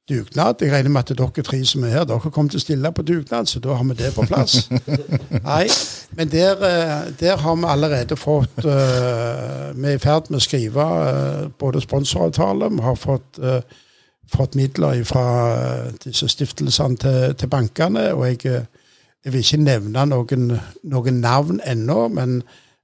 [0.09, 0.55] dugnad.
[0.61, 3.05] Jeg regner med at dere tre som er her, dere kommer til å stille på
[3.07, 4.69] dugnad, så da har vi det på plass.
[5.51, 5.67] Nei,
[6.17, 10.43] men der, eh, der har vi allerede fått uh, Vi er i ferd med å
[10.43, 13.61] skrive uh, både sponsoravtale, vi har fått, uh,
[14.33, 15.25] fått midler fra
[16.03, 18.65] disse stiftelsene til, til bankene, og jeg,
[19.23, 22.41] jeg vil ikke nevne noen, noen navn ennå, men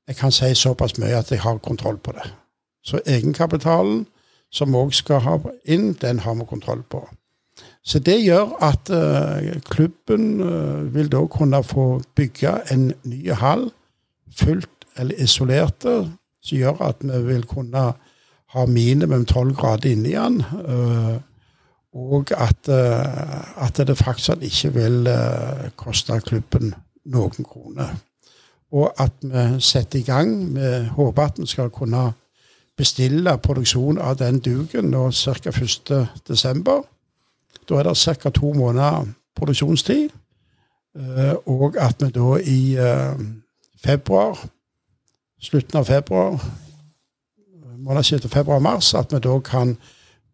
[0.08, 2.32] jeg kan si såpass mye at jeg har kontroll på det.
[2.86, 4.08] Så egenkapitalen,
[4.52, 7.04] som vi òg skal ha inn, den har vi kontroll på.
[7.84, 13.70] Så det gjør at uh, klubben uh, vil da kunne få bygge en ny hall,
[14.36, 16.12] fullt eller isolerte,
[16.44, 17.92] som gjør at vi vil kunne
[18.50, 20.42] ha minimum tolv grader inni den.
[20.42, 21.18] Uh,
[21.94, 25.08] og at, at, det faktisk ikke vil
[25.76, 27.96] koste klubben noen kroner.
[28.72, 30.56] og at vi setter i gang.
[30.56, 32.12] Vi håper at vi skal kunne
[32.80, 35.52] bestille produksjon av den duken nå ca.
[35.52, 36.80] 1.12.
[37.70, 38.30] Da er det ca.
[38.30, 40.10] to måneder produksjonstid.
[40.96, 43.20] Eh, Og at vi da i eh,
[43.84, 44.48] februar,
[45.42, 46.40] slutten av februar,
[47.78, 49.78] månedsskiftet februar-mars, at vi da kan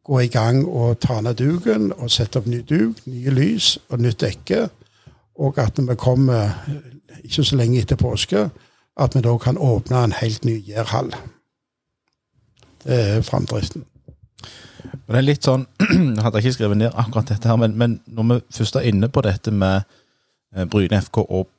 [0.04, 4.00] gå i gang og ta ned duken og sette opp ny duk, nye lys og
[4.00, 4.68] nytt dekke.
[5.36, 8.50] Og at når vi kommer eh, ikke så lenge etter påske,
[8.98, 11.12] at vi da kan åpne en helt ny gjærhall.
[12.86, 13.86] Er framdriften.
[15.06, 15.66] Det er litt sånn,
[16.16, 19.10] Jeg hadde ikke skrevet ned akkurat dette, her, men, men når vi først er inne
[19.10, 19.84] på dette med
[20.56, 21.50] eh, Bryne FK og,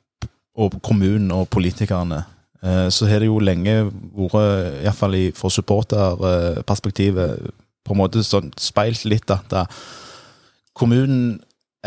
[0.57, 2.21] og kommunen og politikerne,
[2.63, 3.75] eh, så har det jo lenge
[4.15, 7.51] vært, iallfall fra supporterperspektivet,
[7.87, 9.53] på en måte sånn speilt litt at
[10.75, 11.37] kommunen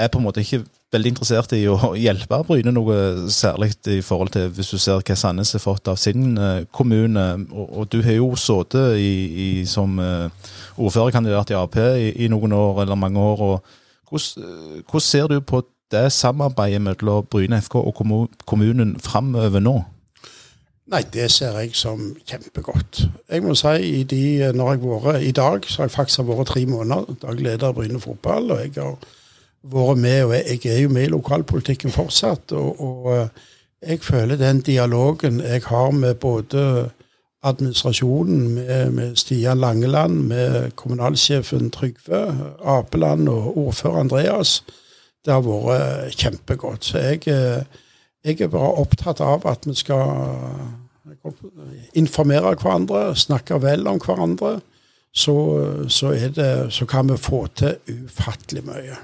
[0.00, 2.96] er på en måte ikke veldig interessert i å hjelpe Bryne noe
[3.30, 7.26] særlig i forhold til hvis du ser hva Sandnes har fått av sin eh, kommune.
[7.50, 12.82] Og, og du har jo sittet som eh, ordførerkandidat i Ap i, i noen år,
[12.84, 13.44] eller mange år.
[13.50, 18.04] og Hvordan, eh, hvordan ser du på det samarbeidet mellom Bryne FK og
[18.46, 19.78] kommunen framover nå?
[20.90, 23.04] Nei, det ser jeg som kjempegodt.
[23.30, 26.26] Jeg må si, i de, når jeg har vært i dag, så har jeg faktisk
[26.26, 28.50] vært tre måneder daglig leder i Bryne fotball.
[28.50, 28.96] Og jeg har
[29.62, 32.52] vært med, og jeg er jo med i lokalpolitikken fortsatt.
[32.52, 33.28] Og, og eh,
[33.90, 36.90] jeg føler den dialogen jeg har med både
[37.42, 44.62] administrasjonen, med, med Stian Langeland, med kommunalsjefen Trygve Apeland og ordfører Andreas,
[45.24, 46.84] det har vært kjempegodt.
[46.84, 47.64] Så jeg, eh,
[48.24, 50.36] jeg er bare opptatt av at vi skal
[51.96, 54.60] informere hverandre, snakke vel om hverandre.
[55.12, 55.34] Så,
[55.88, 59.00] så, det, så kan vi få til ufattelig mye.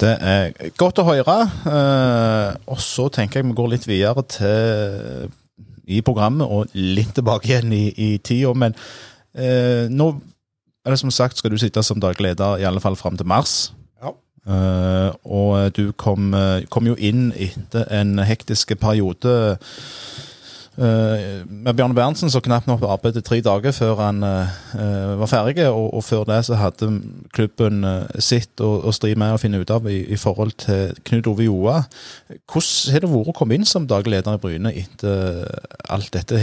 [0.00, 1.36] Det er godt å høre.
[1.68, 5.28] Eh, og så tenker jeg vi går litt videre til
[5.88, 8.52] i programmet og litt tilbake igjen i, i tida.
[8.56, 8.76] Men
[9.34, 10.10] eh, nå
[10.84, 13.28] er det som sagt skal du sitte som daglig leder i alle fall fram til
[13.28, 13.72] mars.
[14.02, 14.12] Ja.
[14.48, 19.58] Eh, og du kom, eh, kom jo inn etter en hektisk periode
[20.78, 24.52] med Bjørn Berntsen, så knapt nok arbeidet tre dager før han eh,
[25.18, 25.64] var ferdig.
[25.66, 26.90] Og, og før det så hadde
[27.34, 30.94] klubben eh, sitt å, å stri med å finne ut av i, i forhold til
[31.08, 31.80] Knut Ove Joa.
[32.46, 35.44] Hvordan har det vært å komme inn som daglig leder i Bryne etter
[35.90, 36.38] alt dette?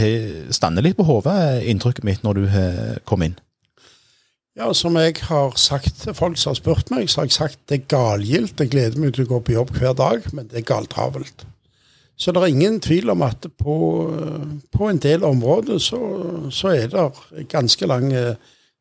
[0.52, 2.46] Stander litt på hodet, inntrykket mitt, når du
[3.08, 3.40] kommet inn?
[4.56, 7.58] Ja, som jeg har sagt til folk som har spurt meg, så har jeg sagt
[7.68, 8.60] det er galgilt.
[8.60, 11.44] Jeg gleder meg til å gå på jobb hver dag, men det er galtravelt.
[12.16, 13.76] Så det er ingen tvil om at på,
[14.72, 16.00] på en del områder så,
[16.50, 18.34] så er det ganske lang eh,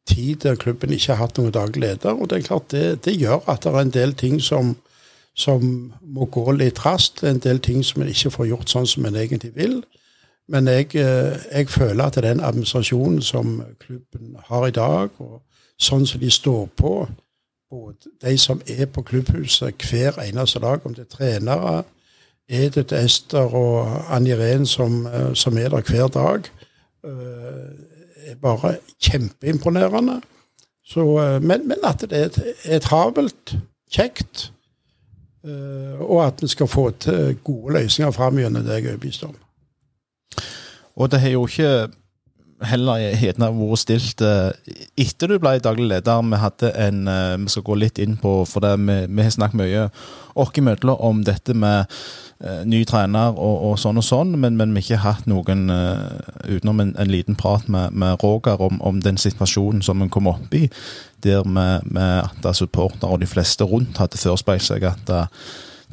[0.07, 2.13] tid der klubben ikke har hatt noen daglig leder.
[2.13, 4.75] Og det er klart det, det gjør at det er en del ting som,
[5.35, 7.23] som må gå litt raskt.
[7.23, 9.81] En del ting som en ikke får gjort sånn som en egentlig vil.
[10.47, 15.41] Men jeg, eh, jeg føler at den administrasjonen som klubben har i dag, og
[15.81, 17.07] sånn som de står på,
[17.71, 21.83] både de som er på klubbhuset hver eneste dag, om det er trenere,
[22.49, 26.49] Edith Ester og Ann Irén, som, eh, som er der hver dag,
[27.03, 30.21] eh, er bare kjempeimponerende.
[30.85, 33.55] Så, eh, men, men at det er, er travelt,
[33.91, 34.51] kjekt,
[35.99, 39.35] og at vi skal få til gode løsninger fram gjennom det jeg er overbevist om.
[40.97, 41.91] Og det har jo ikke
[42.65, 46.25] heller Hedna vært stilt etter du ble daglig leder.
[46.25, 47.05] Vi hadde en,
[47.43, 49.85] vi skal gå litt inn på, for det, vi, vi har snakket mye
[50.33, 51.93] oss imellom om dette med
[52.67, 56.57] ny trener og, og sånn og sånn, men, men vi har ikke hatt noen eh,
[56.57, 60.27] utenom en, en liten prat med, med Roger om, om den situasjonen som en kom
[60.27, 60.65] opp i,
[61.23, 65.23] der med, med at supportere og de fleste rundt hadde forespeilt seg at det,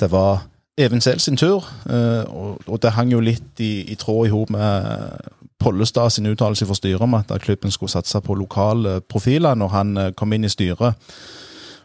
[0.02, 0.48] det var
[0.81, 4.33] Even Sehl sin tur, eh, og, og det hang jo litt i, i tråd i
[4.33, 9.55] hop med Pollestad sin uttalelse for styret om at klubben skulle satse på lokale profiler
[9.55, 10.96] når han eh, kom inn i styret.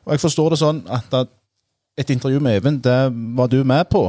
[0.08, 1.14] Og Jeg forstår det sånn at
[1.98, 4.08] et intervju med Even, det var du med på.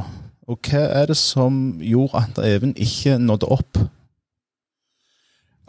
[0.48, 3.78] Og hva er det som gjorde at Even ikke nådde opp?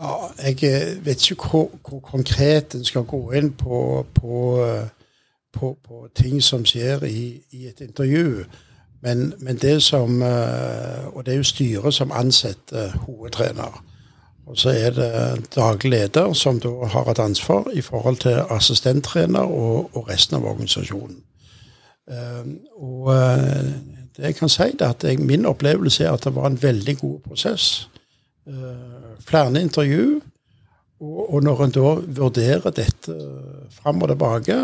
[0.02, 0.14] Ja,
[0.44, 4.88] jeg eh, vet ikke hvor, hvor konkret en skal gå inn på, på, eh,
[5.54, 8.46] på, på ting som skjer i, i et intervju.
[9.02, 13.84] Men, men det som eh, Og det er jo styret som ansetter hovedtrener.
[14.46, 19.40] Og så er det daglig leder som da har et ansvar i forhold til assistenttrener
[19.44, 21.24] og, og resten av organisasjonen.
[22.76, 23.12] Og
[24.22, 27.20] jeg kan si, det at jeg, min opplevelse er at det var en veldig god
[27.28, 27.90] prosess.
[28.48, 30.22] Uh, flere intervju.
[31.00, 33.16] Og, og når en da vurderer dette
[33.72, 34.58] fram og tilbake,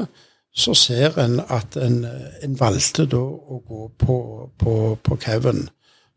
[0.56, 2.06] så ser en at en,
[2.44, 4.20] en valgte da å gå på,
[4.60, 5.68] på, på Kevin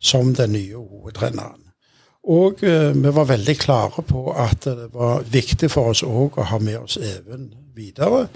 [0.01, 1.65] som den nye hovedtreneren.
[2.29, 6.51] Og uh, vi var veldig klare på at det var viktig for oss òg å
[6.51, 8.27] ha med oss Even videre.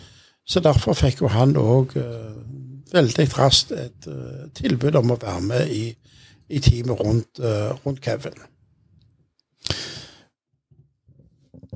[0.47, 1.95] Så derfor fikk jo han òg
[2.93, 5.85] veldig raskt et uh, tilbud om å være med i,
[6.53, 8.39] i teamet rundt, uh, rundt Kevin.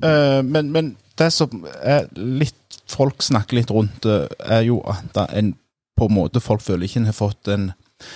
[0.03, 1.65] Uh, men, men det som
[2.15, 5.55] litt folk snakker litt rundt, er jo at en
[5.97, 7.71] på en måte folk føler ikke en har fått en,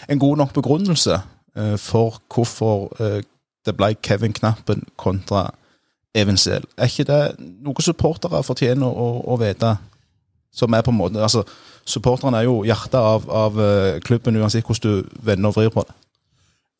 [0.05, 1.15] en god nok begrunnelse
[1.81, 2.93] for hvorfor
[3.65, 5.47] det ble Kevin Knappen kontra
[6.13, 6.37] Even.
[6.37, 7.21] Er ikke det
[7.65, 9.73] noe supportere fortjener å, å vite?
[10.53, 11.45] Som er på en måte, altså
[11.85, 15.83] Supporterne er jo hjertet av, av eh, klubben, uansett hvordan du vender og vrir på
[15.87, 15.95] det.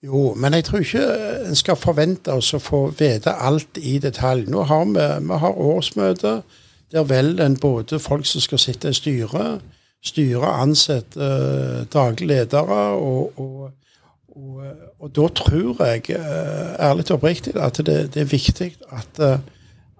[0.06, 1.02] Jo, men jeg tror ikke
[1.50, 4.48] en skal forvente oss å få vite alt i detalj.
[4.50, 6.40] Nå har vi, vi har årsmøte.
[6.92, 9.62] Der velger en både folk som skal sitte i styret,
[10.04, 13.70] styret ansetter uh, daglige ledere, og, og,
[14.36, 14.64] og,
[15.00, 19.22] og, da tror jeg, uh, ærlig og oppriktig, at det, det, er viktig at,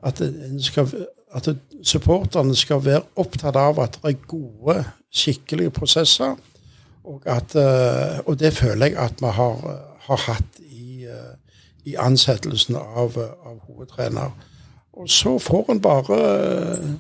[0.04, 0.24] at,
[0.66, 0.90] skal,
[1.32, 1.54] at
[1.84, 4.78] supporterne skal være opptatt av at det er gode,
[5.12, 6.38] skikkelige prosesser.
[7.04, 7.56] Og, at,
[8.26, 9.64] og det føler jeg at vi har,
[10.06, 11.08] har hatt i,
[11.90, 14.32] i ansettelsen av, av hovedtrener.
[14.94, 16.18] Og så får en bare,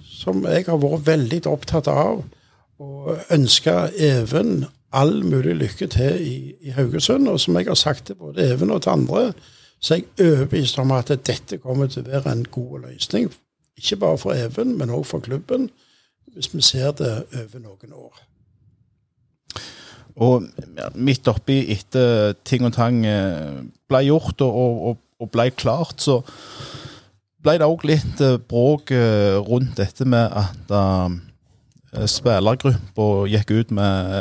[0.09, 2.23] som jeg har vært veldig opptatt av,
[2.81, 7.27] å ønske Even all mulig lykke til i, i, Haugesund.
[7.27, 9.33] Og som jeg har sagt til både Even og til andre,
[9.79, 13.31] så er jeg overbevist om at dette kommer til å være en god løsning.
[13.81, 15.69] Ikke bare for Even, men òg for klubben,
[16.33, 18.19] hvis vi ser det over noen år.
[20.21, 20.45] Og
[20.95, 26.19] midt oppi etter ting og tang eh, ble gjort og, og, og ble klart, så
[27.41, 30.75] ble det òg litt eh, bråk eh, rundt dette med at
[32.07, 34.13] spillergruppa gikk ut med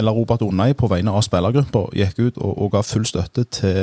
[0.00, 3.82] Eller Robert Onnei på vegne av spillergruppa gikk ut og, og, ga full støtte til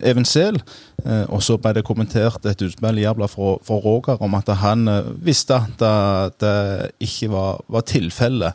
[0.00, 0.60] Even Sehl.
[1.04, 4.88] Uh, og så ble det kommentert et utspill jævla fra, fra Roger om at han
[4.88, 8.52] uh, visste at det, ikke var, var tilfellet.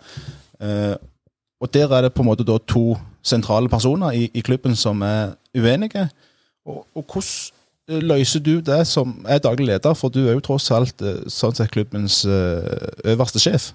[1.62, 5.36] og der er det på en måte to sentrale personer i, i klubben som er
[5.56, 6.10] uenige.
[6.66, 10.72] Og, og hvordan løser du det som er daglig leder, for du er jo tross
[10.72, 13.72] alt sånn sett klubbens øverste sjef?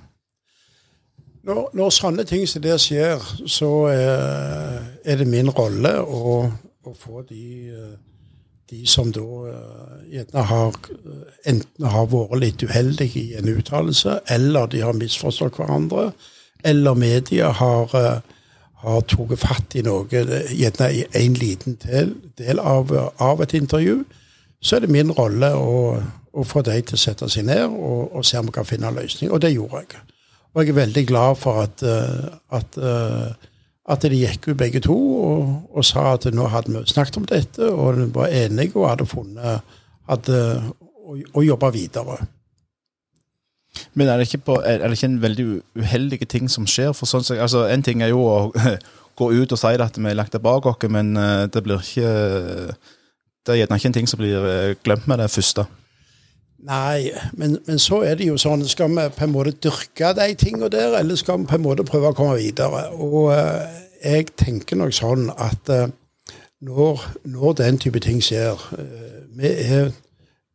[1.45, 6.45] Når, når sånne ting som det skjer, så er det min rolle å,
[6.91, 7.71] å få de,
[8.71, 9.25] de, som da
[10.11, 10.79] gjerne har
[11.47, 16.11] enten har vært litt uheldige i en uttalelse, eller de har misforstått hverandre,
[16.65, 18.23] eller media har
[18.85, 22.93] har tatt fatt i noe, gjerne i en liten del, del av,
[23.23, 24.03] av, et intervju,
[24.61, 25.97] så er det min rolle å,
[26.33, 28.91] å få dem til å sette seg ned og, og, se om vi kan finne
[28.91, 29.33] en løsning.
[29.33, 30.05] Og det gjorde jeg.
[30.55, 31.83] Og jeg er veldig glad for at,
[32.55, 32.79] at,
[33.85, 37.27] at de gikk ut begge to og, og, sa at nå hadde vi snakket om
[37.29, 39.77] dette, og de var enige og hadde funnet
[40.09, 40.41] hadde,
[41.05, 42.19] å, og jobbe videre.
[43.93, 46.93] Men er det, ikke på, er det ikke en veldig uheldig ting som skjer?
[46.95, 48.37] For sånn, altså, En ting er jo å
[49.19, 51.13] gå ut og si at vi har lagt det bak oss, men
[51.51, 52.13] det blir ikke
[53.45, 55.67] Det er gjerne ikke en ting som blir glemt med det første.
[56.65, 60.31] Nei, men, men, så er det jo sånn Skal vi på en måte dyrke de
[60.41, 62.87] tingene der, eller skal vi på en måte prøve å komme videre?
[62.97, 63.67] Og uh,
[64.01, 65.91] jeg tenker nok sånn at uh,
[66.65, 69.93] når, når, den type ting skjer uh, Vi er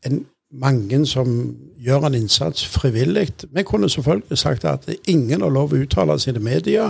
[0.08, 1.30] en, mange som
[1.78, 3.28] gjør en innsats frivillig.
[3.54, 6.90] Vi kunne selvfølgelig sagt at ingen har lov å uttale sine media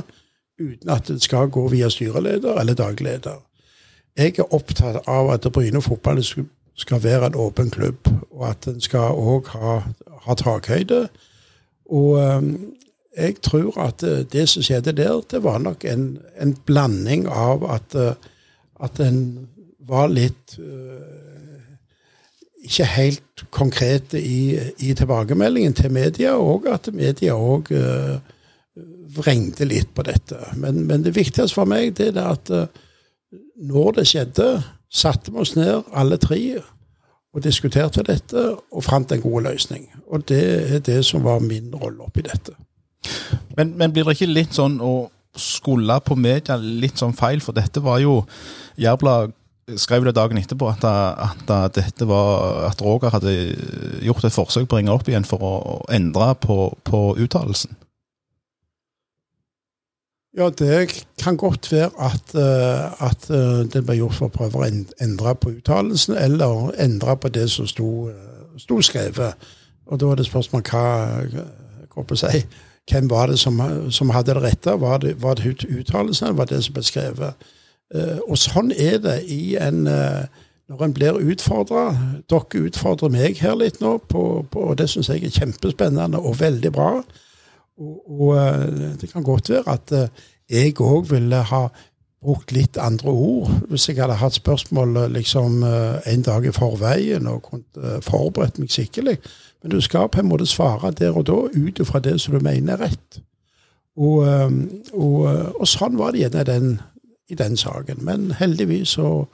[0.60, 3.42] uten at det skal gå via styreleder eller dagleder.
[4.16, 6.24] Jeg er opptatt av at Bryne fotball
[6.76, 9.80] skal være en åpen klubb, og at den skal òg ha,
[10.26, 11.08] ha takhøyde.
[11.90, 12.52] Og um,
[13.18, 17.96] jeg tror at det som skjedde der, det var nok en, en blanding av at,
[18.80, 19.50] at en
[19.90, 21.30] var litt uh,
[22.64, 28.20] ikke helt konkrete i, i, tilbakemeldingen til media, og at media òg uh,
[29.16, 30.38] vrengte litt på dette.
[30.60, 32.68] Men, men, det viktigste for meg det er at uh,
[33.60, 34.50] når det skjedde,
[34.90, 36.40] satte vi oss ned alle tre
[37.30, 39.86] og diskuterte dette og fant en god løsning.
[40.10, 40.44] Og det
[40.76, 42.56] er det som var min rolle oppi dette.
[43.58, 45.10] Men, men blir det ikke litt sånn å
[45.40, 48.24] skulle på media litt sånn feil, for dette var jo
[48.80, 49.36] Jærbladet
[49.78, 53.34] skrev det dagen etterpå at, at, at, var, at Roger hadde
[54.02, 57.76] gjort et forsøk på å ringe opp igjen for å endre på, på uttalelsen.
[60.38, 64.60] Ja, det kan godt være at, eh, at, eh, det ble gjort for å prøve
[64.62, 69.34] å endre på uttalelsen, eller endre på det som sto, eh, sto skrevet.
[69.88, 71.26] Og da er det spørsmål hva,
[71.96, 72.44] hva si,
[72.92, 73.58] hvem var det som,
[73.90, 74.80] som, hadde det rette?
[74.80, 77.34] Var det, var det uttalelsen, eller var det som ble skrevet?
[78.30, 79.88] Og sånn er det i en
[80.70, 81.88] når en blir utfordra.
[82.30, 86.40] Dere utfordrer meg her litt nå, på, på, og det syns jeg er kjempespennende og
[86.40, 86.92] veldig bra.
[87.80, 90.10] Og, og eh, det kan godt være at eh,
[90.50, 91.68] jeg òg ville ha
[92.20, 97.28] brukt litt andre ord hvis jeg hadde hatt spørsmål liksom eh, en dag i forveien
[97.32, 99.18] og kunne forberedt meg skikkelig.
[99.64, 102.44] Men du skal på en måte svare der og da ut ifra det som du
[102.44, 103.22] mener er rett.
[104.00, 104.24] Og,
[104.96, 105.16] og,
[105.60, 106.60] og sånn var det gjerne
[107.28, 108.00] i den, saken.
[108.08, 109.26] Men heldigvis så,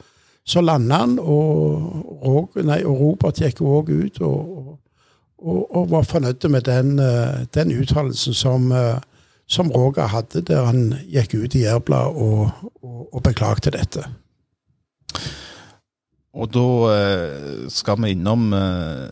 [0.41, 4.64] så landa han, og, og Robert gikk òg ut og,
[5.43, 8.99] og, og var fornøyd med den, eh, den uttalelsen som, eh,
[9.47, 14.05] som Roger hadde, der han gikk ut i Jærbladet og, og, og beklagte dette.
[16.35, 18.49] Og da eh, skal vi innom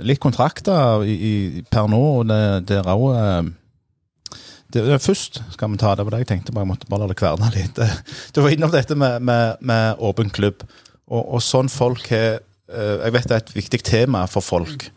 [0.03, 1.35] litt kontrakter i, i,
[1.71, 2.39] per nå, og det,
[2.71, 3.53] det er òg
[4.73, 7.51] Først skal vi ta det, det jeg tenkte, bare jeg måtte bare la det kverne
[7.53, 7.77] litt.
[8.33, 10.63] Du var innom dette med, med, med åpen klubb,
[11.05, 12.41] og, og sånn folk har
[12.73, 14.87] Jeg vet det er et viktig tema for folk.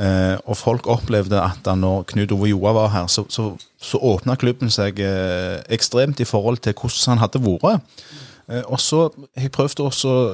[0.00, 4.00] Eh, og folk opplevde at da når Knut Ove Joa var her, så, så, så
[4.00, 8.00] åpna klubben seg eh, ekstremt i forhold til hvordan han hadde vært.
[8.48, 9.02] Eh, Og så
[9.36, 9.90] har jeg prøvd å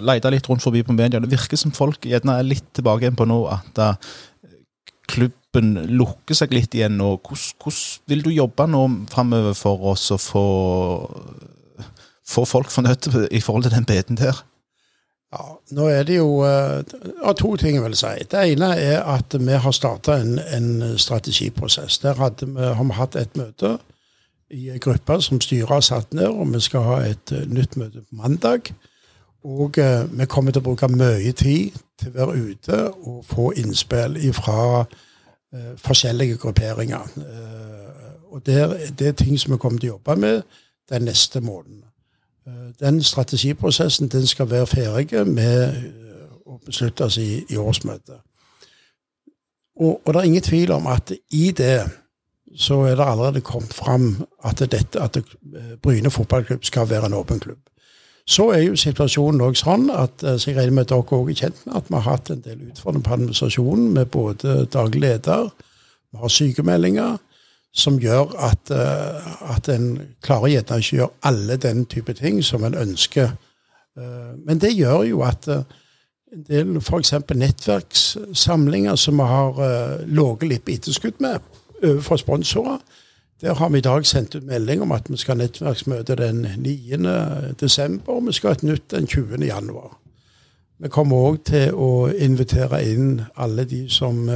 [0.06, 1.18] lete litt rundt forbi på media.
[1.18, 3.90] Det virker som folk gjerne er litt tilbake igjen på nå at da,
[5.10, 7.00] klubben lukker seg litt igjen.
[7.00, 10.46] Hvordan, hvordan vil du jobbe nå framover for oss å få,
[12.28, 14.38] få folk fornøyd i forhold til den beten der?
[15.32, 15.44] Ja,
[15.76, 16.80] nå er det jo eh,
[17.20, 18.14] ja, to ting jeg vil si.
[18.32, 21.98] Det ene er at vi har starta en, en strategiprosess.
[22.00, 23.76] Der vi, har vi hatt et møte
[24.50, 27.76] i en gruppe som styret har satt ned, og vi skal ha et eh, nytt
[27.76, 28.72] møte på mandag.
[29.44, 33.50] Og eh, vi kommer til å bruke mye tid til å være ute og få
[33.60, 37.04] innspill fra eh, forskjellige grupperinger.
[37.20, 40.42] Eh, og der, det er ting som vi kommer til å jobbe med
[40.88, 41.84] den neste måneden.
[42.48, 48.20] Eh, Den strategiprosessen den skal være ferdig med eh, å besluttes i, i årsmøtet.
[49.78, 51.80] Og, og det er ingen tvil om at i det
[52.56, 57.18] så er det allerede kommet fram at, dette, at eh, Bryne fotballklubb skal være en
[57.20, 57.60] åpen klubb.
[58.28, 61.38] Så er jo situasjonen også sånn at så jeg regner med at dere også er
[61.38, 65.46] kjent med at vi har hatt en del utfordringer på administrasjonen med både daglig leder,
[66.12, 67.16] vi har sykemeldinger,
[67.74, 72.44] som gjør at, eh, at en klarer gjerne ikke å gjøre alle den type ting
[72.44, 73.30] som en ønsker.
[73.98, 75.62] Eh, Men det gjør jo at eh,
[76.32, 77.12] en del f.eks.
[77.34, 79.52] nettverkssamlinger som vi har
[80.04, 81.40] ligget litt på etterskudd med
[81.82, 82.78] overfor sponsorer,
[83.40, 86.46] der har vi i dag sendt ut melding om at vi skal ha nettverksmøte den
[86.58, 87.54] 9.
[87.60, 89.46] desember, og vi skal ha et nytt den 20.
[89.46, 89.96] januar.
[90.78, 94.28] Vi kommer òg til å invitere inn alle de som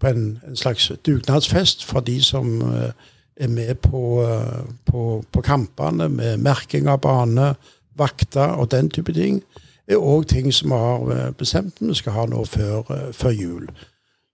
[0.00, 2.92] på en, en slags dugnadsfest for de som eh,
[3.36, 7.54] er med på, eh, på, på kampene med merking av bane,
[7.98, 9.42] vakter og den type ting,
[9.88, 13.70] er òg ting som vi har eh, bestemt vi skal ha nå før, før jul.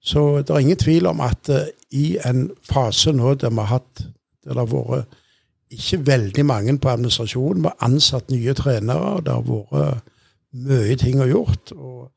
[0.04, 1.48] Så det er ingen tvil om at
[1.90, 4.08] i en fase nå der vi har hatt
[4.44, 5.14] det har vært
[5.72, 10.10] ikke veldig mange på administrasjonen, vi har ansatt nye trenere, og det har vært
[10.68, 11.72] mye ting å gjort.
[11.72, 12.10] Og,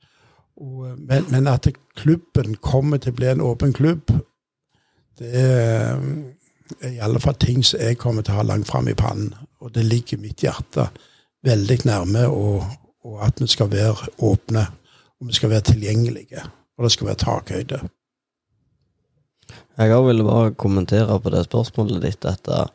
[0.58, 4.10] og, men, men at klubben kommer til å bli en åpen klubb,
[5.18, 6.02] det er,
[6.82, 9.34] er i alle fall ting som jeg kommer til å ha langt fram i pannen.
[9.62, 10.90] Og det ligger mitt hjerte
[11.46, 12.66] veldig nærme, og,
[13.06, 14.68] og at vi skal være åpne.
[15.18, 16.44] Og vi skal være tilgjengelige.
[16.78, 17.80] Og det skal være takhøyde.
[19.78, 22.70] Jeg òg ville bare kommentere på det spørsmålet ditt at eh,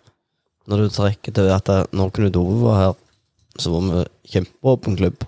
[0.70, 2.92] når du trekker til at eh, når Knut Ove var her,
[3.58, 4.04] så var vi
[4.34, 5.24] kjempeåpen klubb,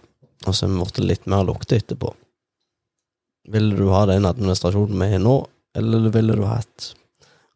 [0.46, 2.14] og så har vi blitt litt mer lukte etterpå.
[3.52, 5.34] Ville du ha den administrasjonen vi har nå,
[5.76, 6.94] eller ville du hatt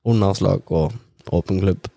[0.08, 0.92] underslag og
[1.32, 1.88] åpen klubb?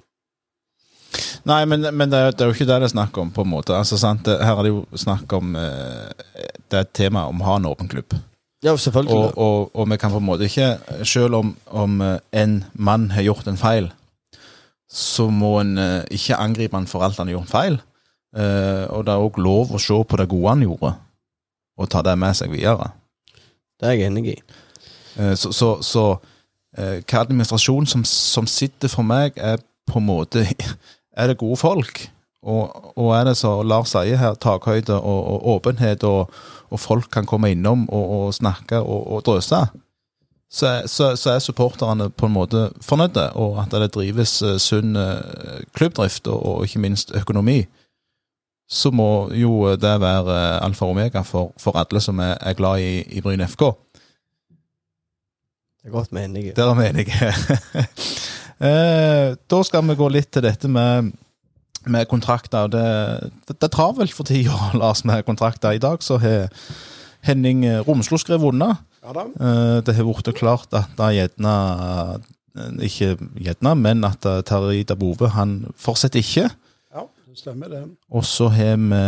[1.47, 3.43] Nei, men, men det, er, det er jo ikke det det er snakk om, på
[3.43, 3.75] en måte.
[3.75, 4.27] Altså, sant?
[4.29, 6.11] Her er det jo snakk om eh,
[6.69, 8.15] Det er et tema om å ha en åpen klubb.
[8.61, 9.17] Ja, selvfølgelig.
[9.17, 10.75] Og, og, og vi kan på en måte ikke,
[11.07, 13.89] selv om, om eh, en mann har gjort en feil,
[14.91, 17.79] så må en eh, ikke angripe han for alt han har gjort feil.
[18.37, 20.93] Eh, og det er òg lov å se på det gode han gjorde,
[21.81, 22.91] og ta det med seg videre.
[23.81, 24.37] Det er jeg enig i.
[25.17, 26.05] Eh, Så, så, så
[26.77, 30.45] eh, hva administrasjon som, som sitter for meg, er på en måte
[31.17, 32.05] Er det gode folk?
[32.41, 36.31] Og, og er det så Lars sier her, takhøyde og, og åpenhet, og,
[36.71, 39.59] og folk kan komme innom og, snakke og, drøse,
[40.51, 44.95] så, så, så er supporterne på en måte fornøyde, og at det drives eh, sunn
[45.75, 47.65] klubbdrift og ikke minst økonomi.
[48.71, 52.55] Så må jo det være eh, alfa og omega for, for alle som er, er
[52.55, 53.65] glad i, i Bryn FK.
[55.81, 56.53] Det er godt vi er enige.
[56.55, 57.33] Der er vi enige.
[58.61, 61.11] eh, da skal vi gå litt til dette med
[61.89, 62.67] med kontrakter.
[62.69, 62.81] Det,
[63.49, 65.73] det, det er travelt for tida, Lars, med kontrakter.
[65.73, 66.51] I dag så har
[67.25, 68.75] Henning Romslo skrevet unna.
[69.01, 69.23] Ja da.
[69.33, 71.55] Eh, Det har blitt klart at det gjerne
[72.53, 76.51] eh, Ikke gjerne, men at Terje Dabove han fortsetter ikke.
[77.35, 77.83] Stemmer det.
[78.11, 79.01] Og så har vi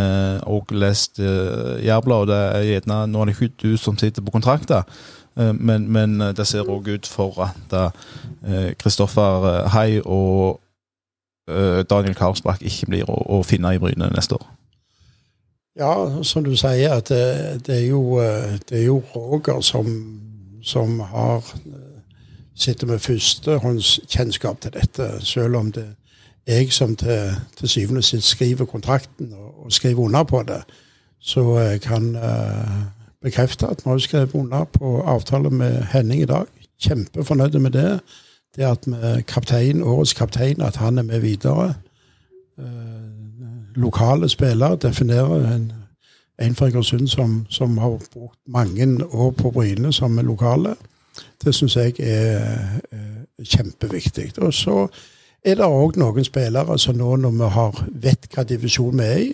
[0.47, 4.84] òg lest uh, Jærbladet, er gjerne Nå er det ikke du som sitter på kontrakter,
[5.36, 10.63] uh, men, men det ser òg ut for at eh, Kristoffer uh, Hei og
[11.47, 14.45] eh, Daniel Karlsbakk ikke blir å, å finne i Bryne neste år.
[15.80, 19.89] Ja, som du sier, at det, det, er, jo, eh, det er jo Roger som,
[20.63, 21.89] som har eh,
[22.55, 25.88] sitter med førstehåndskjennskap til dette, selv om det
[26.48, 30.64] jeg som til, til syvende og sist skriver kontrakten og, og skriver under på det.
[31.20, 32.82] Så jeg kan eh,
[33.22, 36.46] bekrefte at vi har skrevet under på avtale med Henning i dag.
[36.82, 38.00] Kjempefornøyde med det.
[38.56, 41.74] Det at vi kaptein, årets kaptein, at han er med videre.
[42.60, 42.66] Eh,
[43.76, 45.72] lokale spillere definerer en,
[46.41, 50.76] en fra Egersund som, som har brukt mange år på Bryne som lokale.
[51.44, 52.39] Det syns jeg er,
[52.91, 54.32] er kjempeviktig.
[54.38, 54.88] Og så
[55.44, 59.20] er det òg noen spillere som nå når vi har vet hva divisjon vi er
[59.20, 59.34] i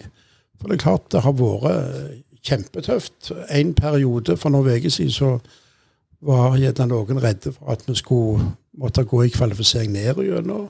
[0.60, 3.32] For det er klart det har vært kjempetøft.
[3.49, 5.30] En periode for noen uker siden så
[6.22, 10.68] var gjerne noen redde for at vi skulle måtte gå i kvalifisering ned gjennom.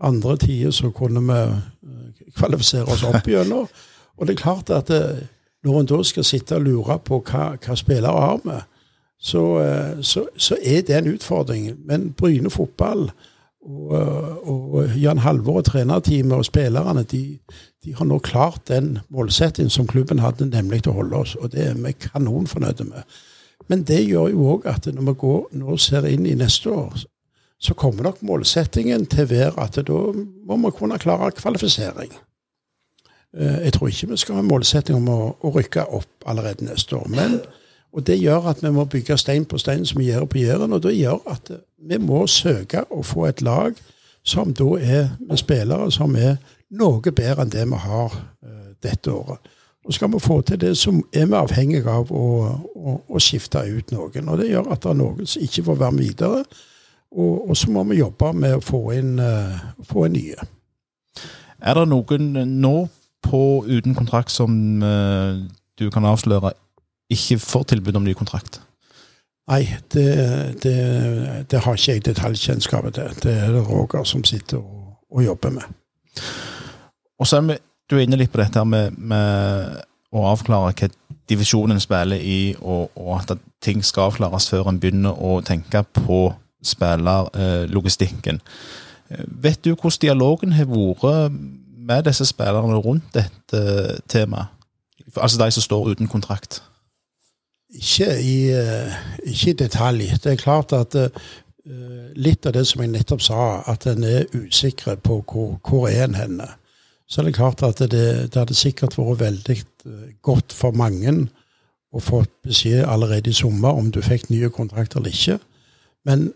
[0.00, 3.68] Andre tider så kunne vi eh, kvalifisere oss opp gjennom.
[4.16, 5.26] Og det er klart at det,
[5.64, 8.62] når en da skal sitte og lure på hva, hva spillere har med,
[9.20, 11.74] så, eh, så, så er det en utfordring.
[11.84, 13.10] Men Bryne fotball
[13.62, 17.38] og, eh, og Jan Halvor og trenerteamet og spillerne de,
[17.84, 21.34] de har nå klart den målsettingen som klubben hadde, nemlig til å holde oss.
[21.40, 23.20] Og det er vi kanonfornøyde med.
[23.68, 27.04] Men det gjør jo òg at når vi går, nå ser inn i neste år,
[27.60, 30.00] så kommer nok målsettingen til å være at da
[30.48, 32.12] må vi kunne klare kvalifisering.
[33.36, 36.64] Eh, Jeg tror ikke vi skal ha en målsetting om å, å rykke opp allerede
[36.64, 37.08] neste år.
[37.12, 37.40] Men,
[37.92, 40.72] og det gjør at vi må bygge stein på stein som vi gjør på Jæren.
[40.72, 43.74] Og det gjør at vi må søke å få et lag
[44.22, 46.36] som da er med spillere som er
[46.70, 49.50] noe bedre enn det vi har eh, dette året.
[49.84, 52.24] Og skal vi få til det, så er vi avhengig av å,
[52.76, 54.28] å, å skifte ut noen.
[54.28, 56.42] Og det gjør at det er noen som ikke får være med videre.
[57.10, 60.48] Og, og så må vi jobbe med å få inn, eh, få inn nye.
[61.60, 62.28] Er det noen
[62.60, 62.74] nå
[63.24, 64.52] på uten kontrakt som
[64.84, 65.40] eh,
[65.80, 66.52] du kan avsløre
[67.10, 68.60] ikke får tilbud om ny kontrakt?
[69.50, 70.06] Nei, det,
[70.62, 70.76] det,
[71.50, 73.16] det har ikke jeg detaljkjennskapet til.
[73.24, 75.62] Det er det Roger som sitter og, og jobber med.
[77.18, 77.58] Og så er
[77.90, 79.80] du er inne litt på dette med, med
[80.14, 80.90] å avklare hva
[81.30, 86.22] divisjonen spiller i, og, og at ting skal avklares før en begynner å tenke på
[86.66, 88.40] spillerlogistikken.
[89.42, 91.34] Vet du hvordan dialogen har vært
[91.90, 93.62] med disse spillerne rundt dette
[94.10, 94.54] temaet?
[95.16, 96.60] Altså de som står uten kontrakt.
[97.70, 100.08] Ikke i, eh, ikke i detalj.
[100.22, 101.10] Det er klart at eh,
[102.18, 106.08] litt av det som jeg nettopp sa, at en er usikker på hvor, hvor er
[106.08, 106.48] en henne.
[107.06, 111.14] Så er det klart at det, det hadde sikkert vært veldig eh, godt for mange
[111.90, 115.38] å få beskjed allerede i sommer om du fikk nye kontrakter eller ikke.
[116.06, 116.30] Men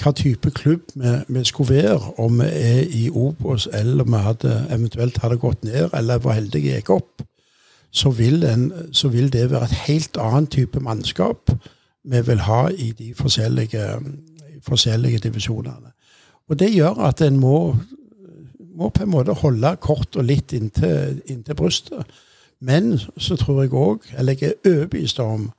[0.00, 4.22] hva type klubb vi, vi skulle være, om vi er i Obos eller om vi
[4.24, 7.24] hadde, eventuelt hadde gått ned, eller var heldige gikk opp,
[7.90, 11.50] så vil, en, så vil det være et helt annet type mannskap
[12.04, 13.86] vi vil ha i de forskjellige,
[14.62, 15.92] forskjellige divisjonene.
[16.48, 17.76] Og det gjør at en må,
[18.74, 22.06] må på en måte holde kort og litt inntil, inntil brystet.
[22.60, 25.50] Men så tror jeg òg, eller jeg er overbevist om,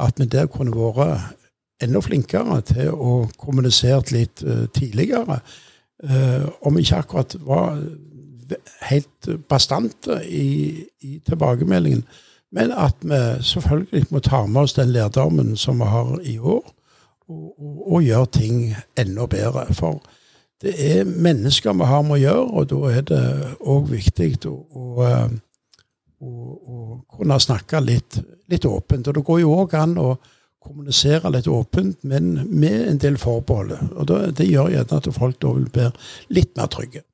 [0.00, 1.36] at vi der kunne vært
[1.80, 5.40] enda flinkere til å kommunisere litt eh, tidligere.
[6.00, 7.74] Uh, om ikke akkurat var
[8.88, 12.04] helt bastante i, i tilbakemeldingen.
[12.52, 16.64] Men at vi selvfølgelig må ta med oss den lærdommen som vi har i år,
[17.28, 19.68] og, og, og gjøre ting enda bedre.
[19.74, 20.00] For
[20.62, 23.22] det er mennesker vi har med å gjøre, og da er det
[23.60, 25.14] òg viktig å, å,
[26.20, 26.32] å,
[26.74, 28.18] å kunne snakke litt,
[28.50, 29.08] litt åpent.
[29.08, 30.10] Og det går jo òg an å
[30.60, 33.72] kommunisere litt åpent, men med en del forbehold.
[33.94, 35.86] Og det, Det gjør gjerne at folk da vil bli
[36.36, 37.04] litt mer trygge.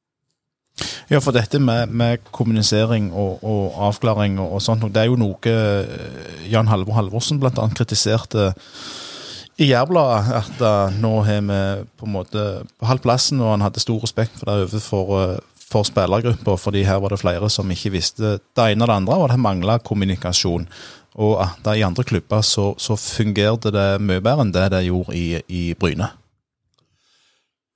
[1.08, 5.18] Ja, for dette med, med kommunisering og, og avklaring og, og sånt, det er jo
[5.20, 8.50] noe eh, Jan Halvor Halvorsen annet kritiserte
[9.56, 10.34] i Jærbladet.
[10.42, 11.60] At uh, nå har vi
[11.96, 12.46] på en måte
[12.76, 16.84] på halv plassen, og han hadde stor respekt for det overfor uh, for spillergruppa, fordi
[16.86, 19.78] her var det flere som ikke visste det ene og det andre, og det mangla
[19.82, 20.68] kommunikasjon.
[21.16, 24.84] Og at da i andre klubber så, så fungerte det mye bedre enn det det
[24.86, 26.12] gjorde i, i Bryne.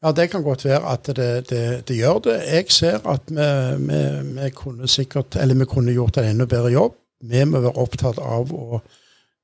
[0.03, 2.39] Ja, det kan godt være at det, det, det gjør det.
[2.53, 3.49] Jeg ser at vi,
[3.85, 3.99] vi,
[4.41, 6.95] vi kunne sikkert, eller vi kunne gjort en enda bedre jobb.
[7.21, 8.81] Vi må være opptatt av å,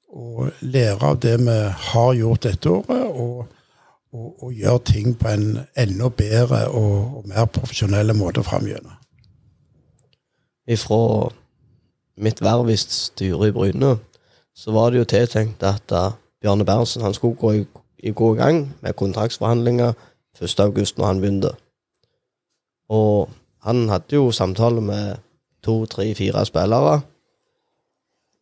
[0.08, 1.58] å lære av det vi
[1.90, 3.44] har gjort dette året, og,
[4.16, 8.96] og, og gjøre ting på en enda bedre og, og mer profesjonell måte framover.
[10.66, 11.28] Ifra
[12.16, 13.96] mitt verv i styret i Bryne,
[14.56, 18.70] så var det jo tiltenkt at uh, Bjarne Berntsen skulle gå i, gå i gang
[18.80, 19.92] med kontraktsforhandlinger
[20.36, 20.60] 1.
[20.60, 21.52] august når han begynte.
[22.92, 23.30] Og
[23.66, 25.16] han hadde jo samtale med
[25.64, 27.00] to, tre, fire spillere,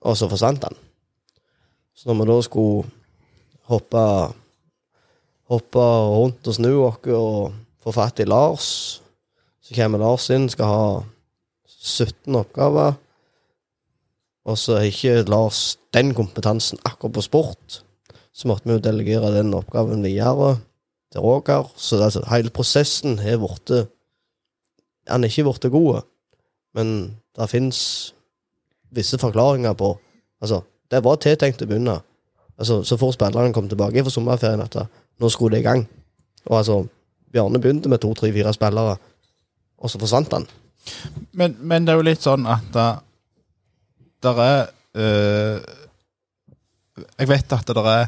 [0.05, 0.77] og så forsvant han.
[1.95, 2.91] Så når vi da skulle
[3.71, 4.03] hoppe,
[5.49, 5.85] hoppe
[6.19, 8.69] rundt og snu oss og få fatt i Lars,
[9.65, 10.85] så kommer Lars inn, skal ha
[11.69, 12.99] 17 oppgaver.
[14.45, 17.81] Og så har ikke Lars den kompetansen akkurat på sport.
[18.35, 20.59] Så måtte vi jo delegere den oppgaven videre
[21.15, 21.69] til Roger.
[21.77, 23.89] Så altså, hele prosessen har blitt
[25.09, 26.03] Han er ikke blitt god,
[26.75, 28.15] men det fins
[28.95, 29.99] visse forklaringer på
[30.43, 30.61] Altså,
[30.91, 32.01] det var tiltenkt å begynne.
[32.59, 34.77] Altså, Så fort spillerne kom tilbake fra sommerferien, at
[35.21, 35.87] nå skulle det i gang.
[36.47, 36.85] Og altså,
[37.33, 38.99] Bjarne begynte med to, tre, fire spillere,
[39.79, 40.45] og så forsvant han.
[41.33, 42.77] Men, men det er jo litt sånn at
[44.25, 45.61] der er øh,
[47.19, 48.07] Jeg vet at det er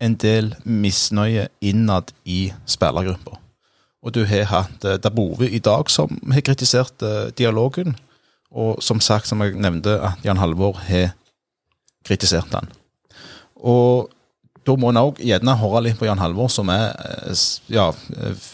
[0.00, 3.38] en del misnøye innad i spillergruppa.
[4.06, 7.96] Og du har hatt uh, Dabove i dag som har kritisert øh, dialogen.
[8.50, 11.10] Og som sagt, som jeg nevnte, at Jan Halvor har
[12.06, 12.68] kritisert den.
[13.56, 14.10] Og
[14.66, 17.42] da må en òg gjerne høre litt på Jan Halvor, som er eh,
[17.72, 18.46] Ja, eh,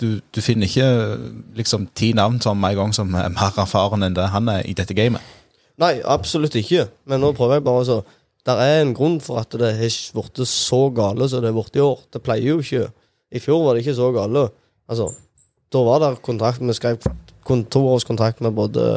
[0.00, 1.24] du, du finner ikke eh,
[1.58, 4.76] liksom ti navn som en gang som er mer erfaren enn det han er i
[4.76, 5.24] dette gamet.
[5.80, 6.86] Nei, absolutt ikke.
[7.04, 8.02] Men nå prøver jeg bare å
[8.46, 11.56] Det er en grunn for at det har ikke blitt så gale som det har
[11.56, 12.02] blitt i år.
[12.14, 12.86] Det pleier jo ikke
[13.34, 14.44] I fjor var det ikke så gale.
[14.86, 15.08] Altså,
[15.74, 17.00] da var det kontrakt Vi skrev
[17.46, 18.96] kontorårskontrakt med både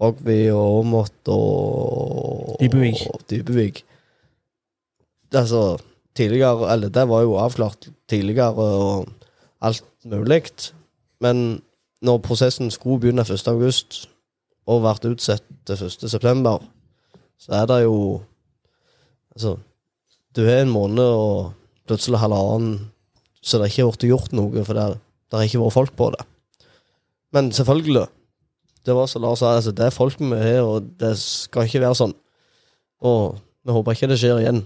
[0.00, 3.84] Rogby og Aamodt og Dybevig.
[5.32, 5.78] Altså,
[6.16, 9.08] tidligere Eller det var jo avklart tidligere og
[9.60, 10.42] alt mulig.
[11.20, 11.62] Men
[12.02, 13.48] når prosessen skulle begynne 1.
[13.48, 14.08] august
[14.66, 16.10] og vært utsatt til 1.
[16.10, 16.58] september,
[17.38, 18.20] så er det jo
[19.34, 19.56] Altså,
[20.36, 21.52] du har en måned og
[21.88, 22.90] plutselig halvannen
[23.40, 24.86] så det ikke har blitt gjort noe, for det,
[25.32, 26.24] har ikke vært folk på det.
[27.34, 28.04] Men selvfølgelig.
[28.84, 31.82] Det var som Lars sa, altså, det er folk vi har, og det skal ikke
[31.84, 32.14] være sånn.
[33.04, 34.62] Og vi håper ikke det skjer igjen.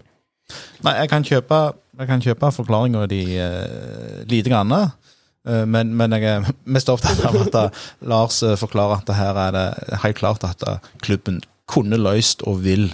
[0.84, 1.60] Nei, jeg kan kjøpe,
[1.98, 4.74] jeg kan kjøpe forklaringa di uh, lite grann.
[4.74, 9.18] Uh, men, men jeg er mest opptatt av at eh, Lars uh, forklarer at det
[9.18, 9.66] her er det
[10.04, 12.90] helt klart at eh, klubben kunne løst og vil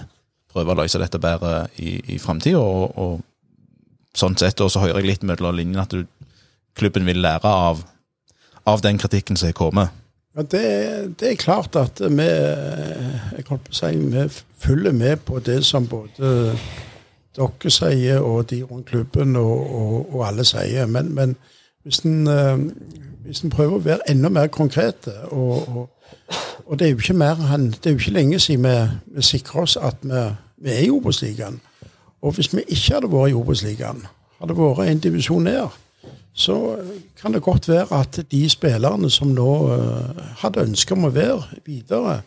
[0.53, 2.61] prøve å løse dette bedre i, i framtida.
[2.61, 6.05] Og, og sånn sett, og så hører jeg litt mellom linjene at du,
[6.79, 7.83] klubben vil lære av,
[8.69, 9.97] av den kritikken som er kommet.
[10.37, 10.67] Ja, det,
[11.19, 14.27] det er klart at vi jeg holdt på å si, vi
[14.63, 16.31] følger med på det som både
[17.37, 20.87] dere sier, og de rundt klubben, og, og, og alle sier.
[20.91, 21.35] Men, men
[21.87, 22.63] hvis en eh,
[23.25, 25.89] hvis en prøver å være enda mer konkrete og, og,
[26.66, 28.77] og det er jo ikke mer enn- det er jo ikke lenge siden vi,
[29.16, 30.25] vi sikrer oss at vi,
[30.61, 31.61] vi er i Obos-ligaen.
[32.23, 34.03] Og hvis vi ikke hadde vært i Obos-ligaen,
[34.41, 35.79] hadde vært en divisjon ned,
[36.33, 36.57] så
[37.21, 41.61] kan det godt være at de spillerne som nå uh, hadde ønske om å være
[41.66, 42.21] videre,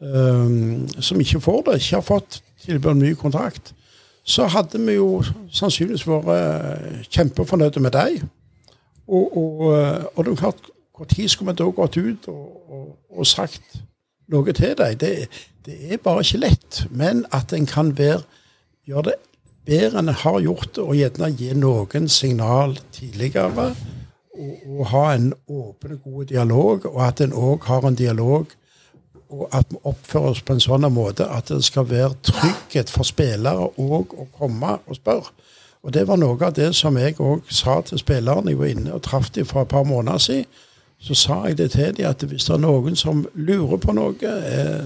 [0.00, 3.72] um, som ikke får det, ikke har fått tilbud om ny kontrakt,
[4.28, 5.22] så hadde vi jo
[5.54, 8.26] sannsynligvis vært eh, kjempefornøyde med dem.
[9.08, 12.88] Og, og, eh, og det er klart, når skulle vi da gått ut og, og,
[13.10, 13.78] og sagt
[14.28, 14.98] noe til dem?
[15.00, 15.28] Det,
[15.66, 16.82] det er bare ikke lett.
[16.90, 18.22] Men at en kan være,
[18.88, 19.18] gjøre det
[19.68, 23.70] bedre enn en har gjort det, og gjerne gi noen signal tidligere.
[24.38, 28.54] Og, og ha en åpen og god dialog, og at en òg har en dialog
[29.28, 33.04] og at vi oppfører oss på en sånn måte at det skal være trygghet for
[33.04, 35.34] spillere òg å komme og spørre.
[35.88, 38.50] Og Det var noe av det som jeg òg sa til spillerne.
[38.50, 40.44] Jeg var inne og traff dem for et par måneder siden.
[41.00, 44.12] Så sa jeg det til dem at hvis det er noen som lurer på noe,
[44.20, 44.82] er,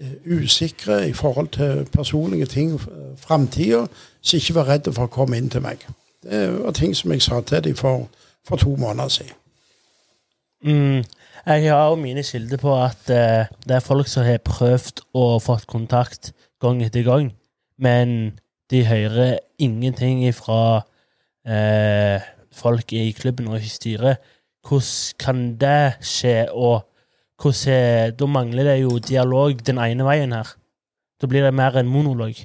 [0.00, 2.80] er usikre i forhold til personlige ting,
[3.16, 3.84] framtida,
[4.22, 5.84] så ikke vær redd for å komme inn til meg.
[6.26, 8.08] Det var ting som jeg sa til dem for,
[8.48, 9.36] for to måneder siden.
[10.64, 11.04] Mm.
[11.46, 15.70] Jeg har mine kilder på at uh, det er folk som har prøvd og fått
[15.70, 17.30] kontakt gang etter gang,
[17.78, 18.40] men
[18.70, 20.82] de hører ingenting fra
[21.46, 22.20] eh,
[22.52, 24.20] folk i klubben og i styret.
[24.66, 26.86] Hvordan kan det skje, og
[27.40, 30.56] hvordan da mangler det jo dialog den ene veien her.
[31.20, 32.36] Da blir det mer en monolog.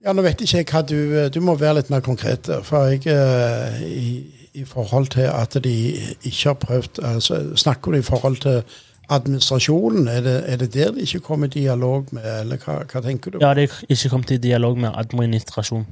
[0.00, 0.98] Ja, Nå vet ikke jeg hva du
[1.28, 2.48] Du må være litt mer konkret.
[2.64, 4.12] For jeg, eh, i,
[4.54, 5.74] i forhold til at de
[6.22, 8.62] ikke har prøvd altså, Snakker du i forhold til
[9.10, 10.08] administrasjonen?
[10.08, 13.34] Er det, er det der de ikke kommer i dialog med, eller hva, hva tenker
[13.34, 13.38] du?
[13.42, 15.86] Ja, de har ikke kommet i dialog med administrasjon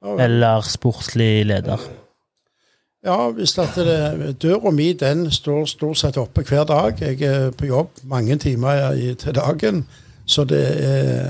[0.00, 1.82] Ja, eller sportslig leder.
[3.04, 7.00] Ja, hvis at det, døra mi den står stort sett oppe hver dag.
[7.00, 9.86] Jeg er på jobb mange timer i, til dagen.
[10.30, 11.28] Så det er,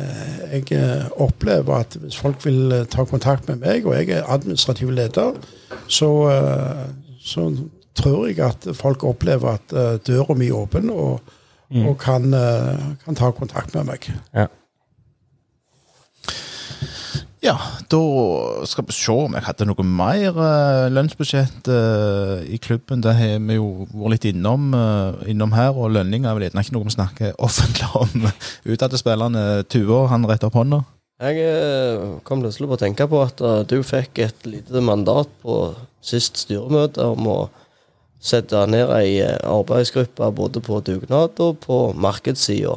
[0.52, 5.38] jeg opplever at hvis folk vil ta kontakt med meg, og jeg er administrativ leder,
[5.88, 6.90] så, eh,
[7.24, 7.46] så
[7.98, 11.36] tror jeg at folk opplever at eh, døra mi er åpen, og,
[11.70, 11.84] Mm.
[11.86, 14.08] og kan, eh, kan ta kontakt med meg.
[17.40, 17.54] Ja,
[17.88, 18.00] da
[18.68, 23.00] skal vi se om jeg hadde noe mer uh, lønnsbudsjett eh, i klubben.
[23.00, 26.64] Det har vi jo vært litt innom, eh, innom her, og lønninger er vel gjerne
[26.66, 28.28] ikke noe vi snakker offentlig om
[28.74, 29.44] utad til spillerne.
[29.72, 30.82] Tuva, han retter opp hånda.
[31.24, 35.32] Jeg eh, kom plutselig på å tenke på at eh, du fikk et lite mandat
[35.40, 35.62] på
[36.04, 37.38] sist styremøte om å
[38.20, 42.76] sette ned ei eh, arbeidsgruppe både på dugnad og på markedssida.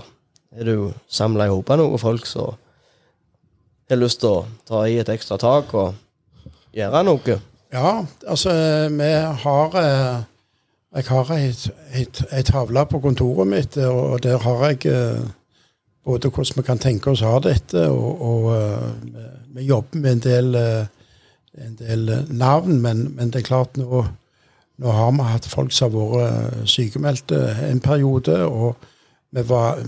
[0.53, 2.55] Er du samla i hop noen folk som
[3.89, 5.97] har lyst til å ta i et ekstra tak og
[6.73, 7.39] gjøre noe?
[7.73, 8.53] Ja, altså
[8.93, 9.09] vi
[9.45, 10.29] har eh,
[10.93, 14.93] Jeg har ei tavle på kontoret mitt, eh, og der har jeg
[16.05, 18.43] både hvordan vi kan tenke oss å ha dette, og, og
[19.55, 20.57] vi, jobber med en del,
[21.65, 24.03] en del navn, men, men det er klart nå,
[24.84, 28.75] nå har vi hatt folk som har vært eh, sykemeldte en periode, og
[29.34, 29.79] vi var,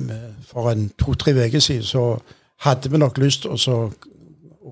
[0.48, 2.06] for en to-tre uker siden så
[2.66, 3.80] hadde vi nok lyst til å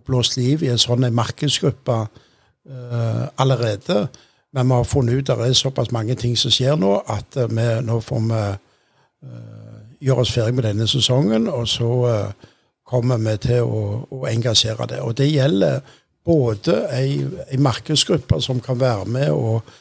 [0.05, 4.07] blåse liv i en sånn markedsgruppe uh, allerede.
[4.53, 7.37] Men vi har funnet ut at det er såpass mange ting som skjer nå, at
[7.37, 12.49] eh, vi nå får vi uh, gjøre oss ferdig med denne sesongen, og så uh,
[12.89, 15.01] kommer vi til å, å engasjere det.
[15.05, 15.79] Og det gjelder
[16.25, 19.73] både ei, ei markedsgruppe som kan være med og,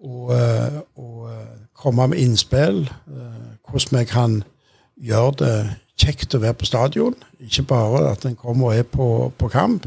[0.00, 4.42] og, eh, eh, komme med innspill, eh, hvordan vi kan
[4.96, 7.14] gjøre det kjekt å være på stadion.
[7.40, 9.86] Ikke bare at en kommer og er på, på kamp.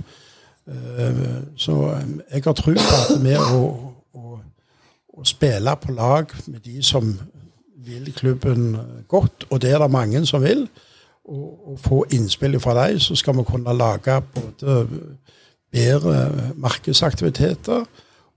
[1.57, 1.73] Så
[2.31, 3.65] jeg har tro på at med å,
[4.15, 4.37] å,
[5.13, 7.19] å spille på lag med de som
[7.83, 10.69] vil klubben godt, og det er det mange som vil,
[11.25, 14.87] og, og få innspill fra dem, så skal vi kunne lage både
[15.73, 17.83] bedre markedsaktiviteter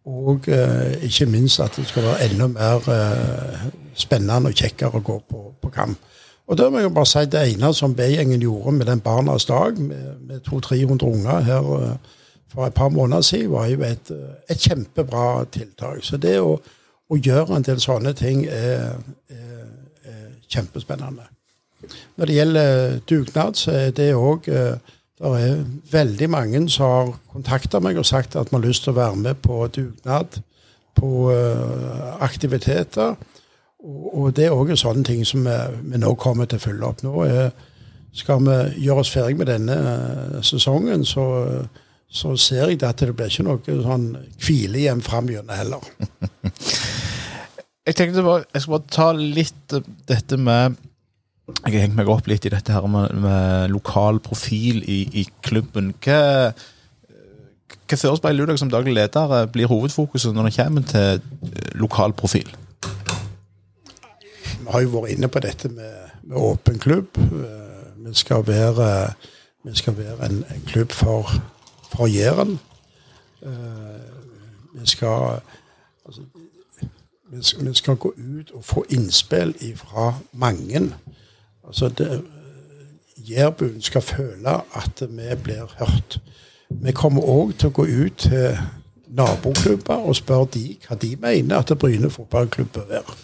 [0.07, 5.03] og eh, ikke minst at det skal være enda mer eh, spennende og kjekkere å
[5.03, 5.99] gå på, på kamp.
[6.47, 9.79] Og da må jeg bare si Det ene som B-gjengen gjorde med den Barnas dag,
[9.79, 11.97] med, med 200-300 unger her eh,
[12.53, 16.05] for et par måneder siden, var jo et, eh, et kjempebra tiltak.
[16.07, 16.61] Så det å,
[17.11, 18.95] å gjøre en del sånne ting er,
[19.29, 19.65] er,
[20.07, 21.27] er kjempespennende.
[22.17, 24.47] Når det gjelder dugnad, så er det òg
[25.17, 28.93] Det er veldig mange som har kontakta meg og sagt at de har lyst til
[28.93, 30.43] å være med på dugnad,
[30.97, 33.17] på eh, aktiviteter.
[33.87, 35.57] Og, det er òg sånne ting som vi,
[35.93, 37.03] vi nå kommer til å følge opp.
[37.07, 37.25] Nå
[38.17, 41.27] skal vi gjøre oss ferdig med denne eh, sesongen, så,
[42.09, 44.09] så ser jeg det at det blir ikke noe sånn
[44.45, 45.91] hvilehjem framgjennom heller.
[47.87, 49.75] Jeg tenkte bare, jeg skal bare ta litt
[50.11, 50.75] dette med
[51.47, 55.27] Jeg har hengt meg opp litt i dette her med, med lokal profil i, i
[55.47, 55.93] klubben.
[56.03, 56.51] Hva,
[57.87, 61.21] hva forespeiler du deg som daglig leder blir hovedfokuset når det kommer til
[61.53, 62.51] eh, lokal profil?
[64.57, 67.15] Vi har jo vært inne på dette med, med åpen klubb.
[67.23, 67.63] Eh,
[68.07, 68.89] Vi skal være,
[69.67, 71.31] vi skal være en, en klubb for,
[71.91, 72.59] for Jæren.
[73.43, 74.03] Eh,
[74.77, 75.41] Vi skal
[76.07, 76.23] altså,
[77.31, 80.89] vi skal, vi skal gå ut og få innspill fra mange.
[81.67, 81.91] Altså
[83.17, 86.21] Jærbuen skal føle at vi blir hørt.
[86.71, 88.59] Vi kommer òg til å gå ut til
[89.17, 93.17] naboklubber og spørre de hva de mener at Bryne fotballklubb bør være.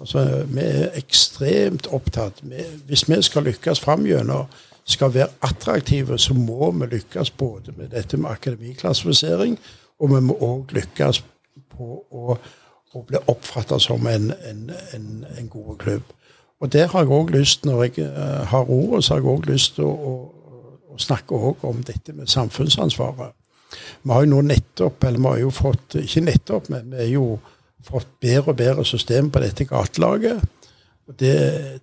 [0.00, 2.42] Altså, Vi er ekstremt opptatt.
[2.86, 4.46] Hvis vi skal lykkes framgjennom,
[4.84, 9.58] skal være attraktive, så må vi lykkes både med dette med akademiklassifisering,
[9.98, 11.24] og vi må òg lykkes
[11.76, 12.36] på å,
[12.94, 16.12] å bli oppfattet som en, en, en, en god klubb.
[16.60, 19.48] Og der har jeg òg lyst, når jeg eh, har ordet, så har jeg òg
[19.50, 20.14] lyst til å, å,
[20.94, 23.34] å snakke også om dette med samfunnsansvaret.
[24.02, 27.10] Vi har jo nå nettopp, eller vi har jo fått, ikke nettopp, men vi har
[27.12, 27.26] jo
[27.84, 30.40] fått bedre og bedre system på dette gatelaget.
[31.08, 31.34] Og det,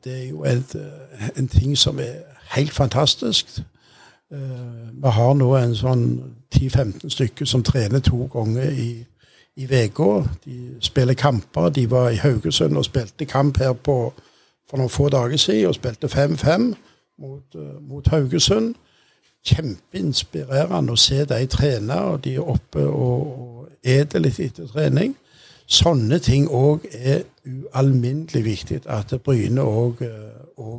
[0.04, 2.24] det er jo et, eh, en ting som er
[2.56, 3.60] helt fantastisk.
[4.32, 4.40] Eh,
[5.02, 6.06] Vi har nå en sånn
[6.56, 9.06] 10-15 stykker som trener to ganger i,
[9.58, 10.02] i VG.
[10.46, 11.70] De spiller kamper.
[11.70, 14.14] De var i Haugesund og spilte kamp her på,
[14.72, 16.72] for noen få dager siden og spilte 5-5
[17.20, 18.76] mot, eh, mot Haugesund.
[19.46, 25.16] Kjempeinspirerende å se de trene, og de er oppe og, og eter litt etter trening.
[25.68, 30.04] Sånne ting òg er ualminnelig viktig at Bryne òg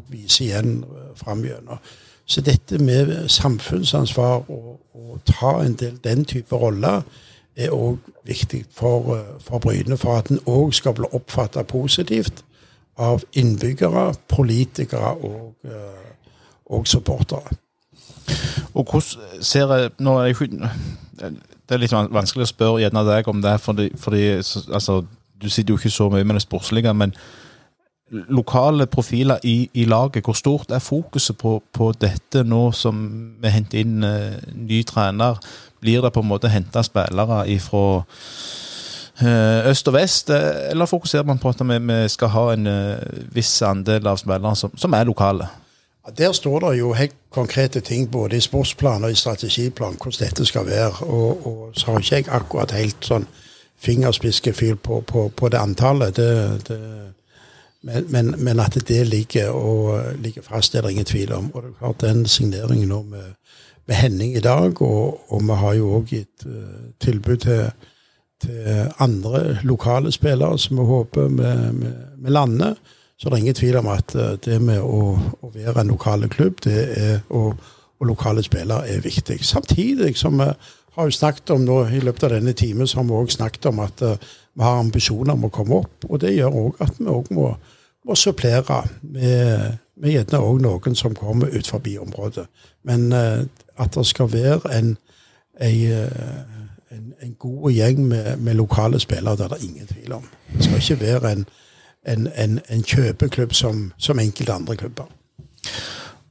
[0.09, 0.84] viser igjen
[1.16, 1.80] framgjennom.
[2.24, 7.03] Så dette med samfunnsansvar og, og ta en del den type roller
[7.57, 9.97] er òg viktig for, eh, for Bryne.
[9.97, 12.45] For at en òg skal bli oppfatta positivt
[13.03, 16.09] av innbyggere, politikere og, eh,
[16.66, 17.59] og supportere.
[18.74, 20.50] Og hvordan ser jeg nå er jeg
[21.68, 24.24] Det er litt vanskelig å spørre gjerne deg om det, fordi, fordi
[24.72, 25.05] altså,
[25.42, 26.92] du sitter jo ikke så mye med det sportslige.
[26.94, 27.14] Men
[28.12, 32.98] lokale profiler i, i laget, hvor stort er fokuset på, på dette nå som
[33.40, 35.38] vi henter inn uh, ny trener?
[35.80, 38.03] Blir det på en måte henta spillere fra
[39.70, 42.97] øst og vest, eh, eller fokuserer man på at vi, skal ha en eh,
[43.35, 45.47] viss andel av spillere som, som er lokale?
[46.18, 50.47] Der står det jo helt konkrete ting både i sportsplan og i strategiplan hvordan dette
[50.47, 51.07] skal være.
[51.07, 53.27] Og, og så har ikke jeg akkurat helt sånn
[53.79, 56.16] fingerspiskefil på, på, på det antallet.
[56.16, 56.81] Det, det,
[57.83, 61.51] men, men, men at det ligger, og, ligger fast, det er det ingen tvil om.
[61.55, 63.33] Og det er klart den signeringen nå med,
[63.87, 66.47] med Henning i dag, og, og vi har jo òg gitt
[67.01, 67.70] tilbud til,
[68.43, 72.76] til andre lokale spillere som vi håper med lander.
[73.22, 76.26] Så det er ingen tvil om at eh, det med å, å være en lokale
[76.28, 77.55] klubb er, og,
[78.01, 79.36] og lokale spillere er viktig.
[79.47, 80.49] Samtidig som vi
[80.97, 83.68] har jo snakket om nå i løpet av denne timen, så har vi også snakket
[83.70, 84.16] om at uh,
[84.53, 86.09] vi har ambisjoner om å komme opp.
[86.11, 87.47] Og det gjør òg at vi òg må,
[88.05, 92.49] må supplere med, med gjerne òg noen som kommer ut forbi området.
[92.90, 93.47] Men uh,
[93.78, 94.97] at det skal være en,
[95.62, 96.62] en
[96.93, 100.24] en, en god gjeng med, med lokale spillere, det er det ingen tvil om.
[100.53, 101.47] Det skal ikke være en
[102.07, 102.28] en,
[102.68, 105.11] en, kjøpeklubb som, som enkelte andre klubber.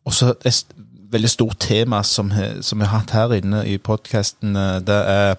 [0.05, 0.65] Også et
[1.11, 2.31] veldig stort tema som,
[2.79, 4.55] vi har hatt her inne i podkasten,
[4.87, 5.35] det er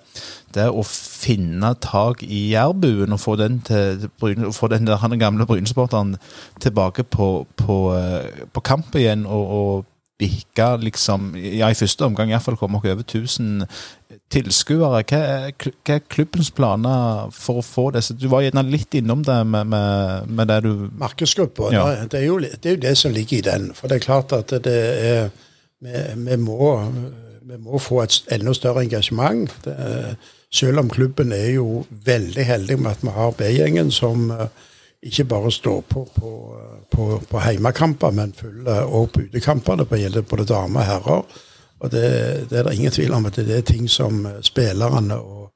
[0.53, 5.17] det å finne tak i jærbuen og få den, til, og få den der, han
[5.19, 6.19] gamle Brynesporteren
[6.61, 9.89] tilbake på, på, eh, på kamp igjen og, og
[10.23, 13.65] liksom Ja, i første omgang iallfall komme oss over 1000
[14.33, 15.03] tilskuere.
[15.09, 18.17] Hva, er hva er klubbens planer for å få disse?
[18.19, 21.87] Du var gjerne litt innom det med, med, med det du Markedsgruppa, Ja.
[22.07, 23.71] det, er jo, det er jo det som ligger i den.
[23.77, 24.79] For det er klart at det
[25.13, 25.33] er
[25.83, 26.77] Vi, vi, må,
[27.43, 29.51] vi må få et enda større engasjement.
[29.65, 29.73] Det,
[30.55, 34.47] selv om klubben er jo veldig heldig med at vi har B-gjengen som eh,
[35.03, 36.31] ikke bare står på på,
[36.93, 39.89] på, på heimekamper, men følger også på utekampene.
[39.91, 41.41] Det gjelder både damer og herrer.
[41.83, 42.03] Og det,
[42.51, 45.49] det er det ingen tvil om at det er ting som eh, spillerne og,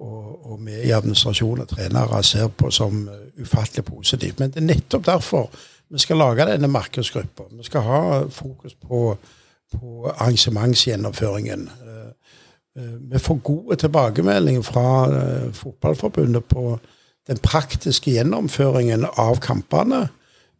[0.00, 4.38] og, og vi i administrasjon og trenere ser på som eh, ufattelig positivt.
[4.40, 5.50] Men det er nettopp derfor
[5.88, 7.48] vi skal lage denne markedsgruppa.
[7.50, 8.00] Vi skal ha
[8.30, 9.16] fokus på,
[9.74, 11.68] på arrangementsgjennomføringen.
[11.82, 11.92] Eh,
[13.10, 14.88] Vi får gode tilbakemeldinger fra
[15.52, 16.78] Fotballforbundet på
[17.26, 20.08] den praktiske gjennomføringen av kampene.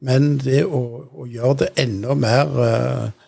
[0.00, 0.80] Men det å,
[1.12, 3.26] å gjøre det enda mer eh,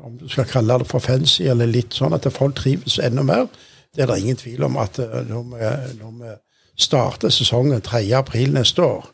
[0.00, 3.48] Om du skal kalle det for fancy, eller litt sånn at folk trives enda mer,
[3.94, 6.34] det er det ingen tvil om at eh, når vi, når vi
[6.80, 8.04] starter sesongen 3.
[8.16, 9.08] april neste år,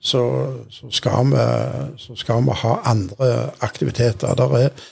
[0.00, 0.22] så,
[0.70, 1.44] så, skal vi,
[2.00, 3.30] så skal vi ha andre
[3.64, 4.34] aktiviteter.
[4.34, 4.84] Der er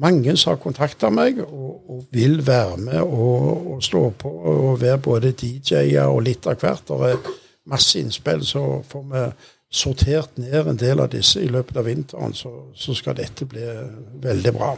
[0.00, 4.80] mange som har kontakta meg og, og vil være med og, og stå på og
[4.80, 6.86] være både DJ-er og litt av hvert.
[6.88, 7.32] Det er
[7.70, 9.24] masse innspill, så får vi
[9.70, 13.64] sortert ned en del av disse i løpet av vinteren, så, så skal dette bli
[14.22, 14.74] veldig bra.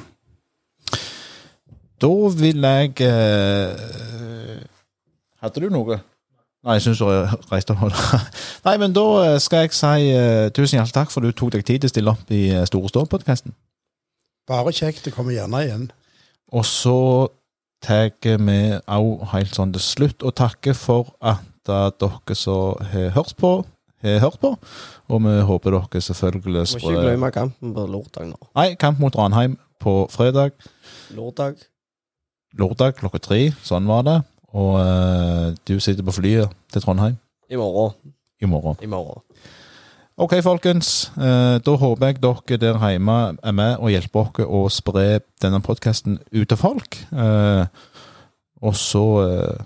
[2.03, 4.63] Da vil jeg eh,
[5.43, 6.01] Hadde du noe?
[6.63, 7.09] Nei, jeg syns du
[7.51, 7.95] reiste deg.
[8.67, 11.65] Nei, men da eh, skal jeg si eh, tusen hjertelig takk for du tok deg
[11.67, 13.55] tid til å stille opp i eh, Store Stå-podkasten.
[14.51, 15.05] Bare kjekt.
[15.07, 15.89] Det kommer gjerne igjen.
[16.55, 16.99] Og så
[17.83, 23.11] tar vi òg helt sånn til slutt og takker for at eh, dere som har
[23.17, 23.57] hørt på,
[24.03, 24.55] har hørt på.
[25.13, 28.39] Og vi håper dere selvfølgelig Må ikke glemme kampen på lørdag nå.
[28.59, 30.53] Nei, kamp mot Ranheim på fredag.
[31.17, 31.63] Lørdag.
[32.59, 33.41] Lørdag klokka tre.
[33.65, 34.19] Sånn var det.
[34.53, 37.17] Og eh, du sitter på flyet til Trondheim
[37.49, 37.95] I morgen.
[38.43, 38.77] i morgen.
[38.83, 39.23] I morgen.
[40.21, 41.09] Ok, folkens.
[41.17, 45.07] Eh, da håper jeg dere der hjemme er med og hjelper oss å spre
[45.41, 46.99] denne podkasten ut til folk.
[47.11, 47.65] Eh,
[48.63, 49.65] og så eh,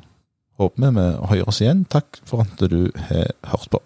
[0.60, 1.84] håper vi vi høres igjen.
[1.90, 3.82] Takk for at du har hørt på.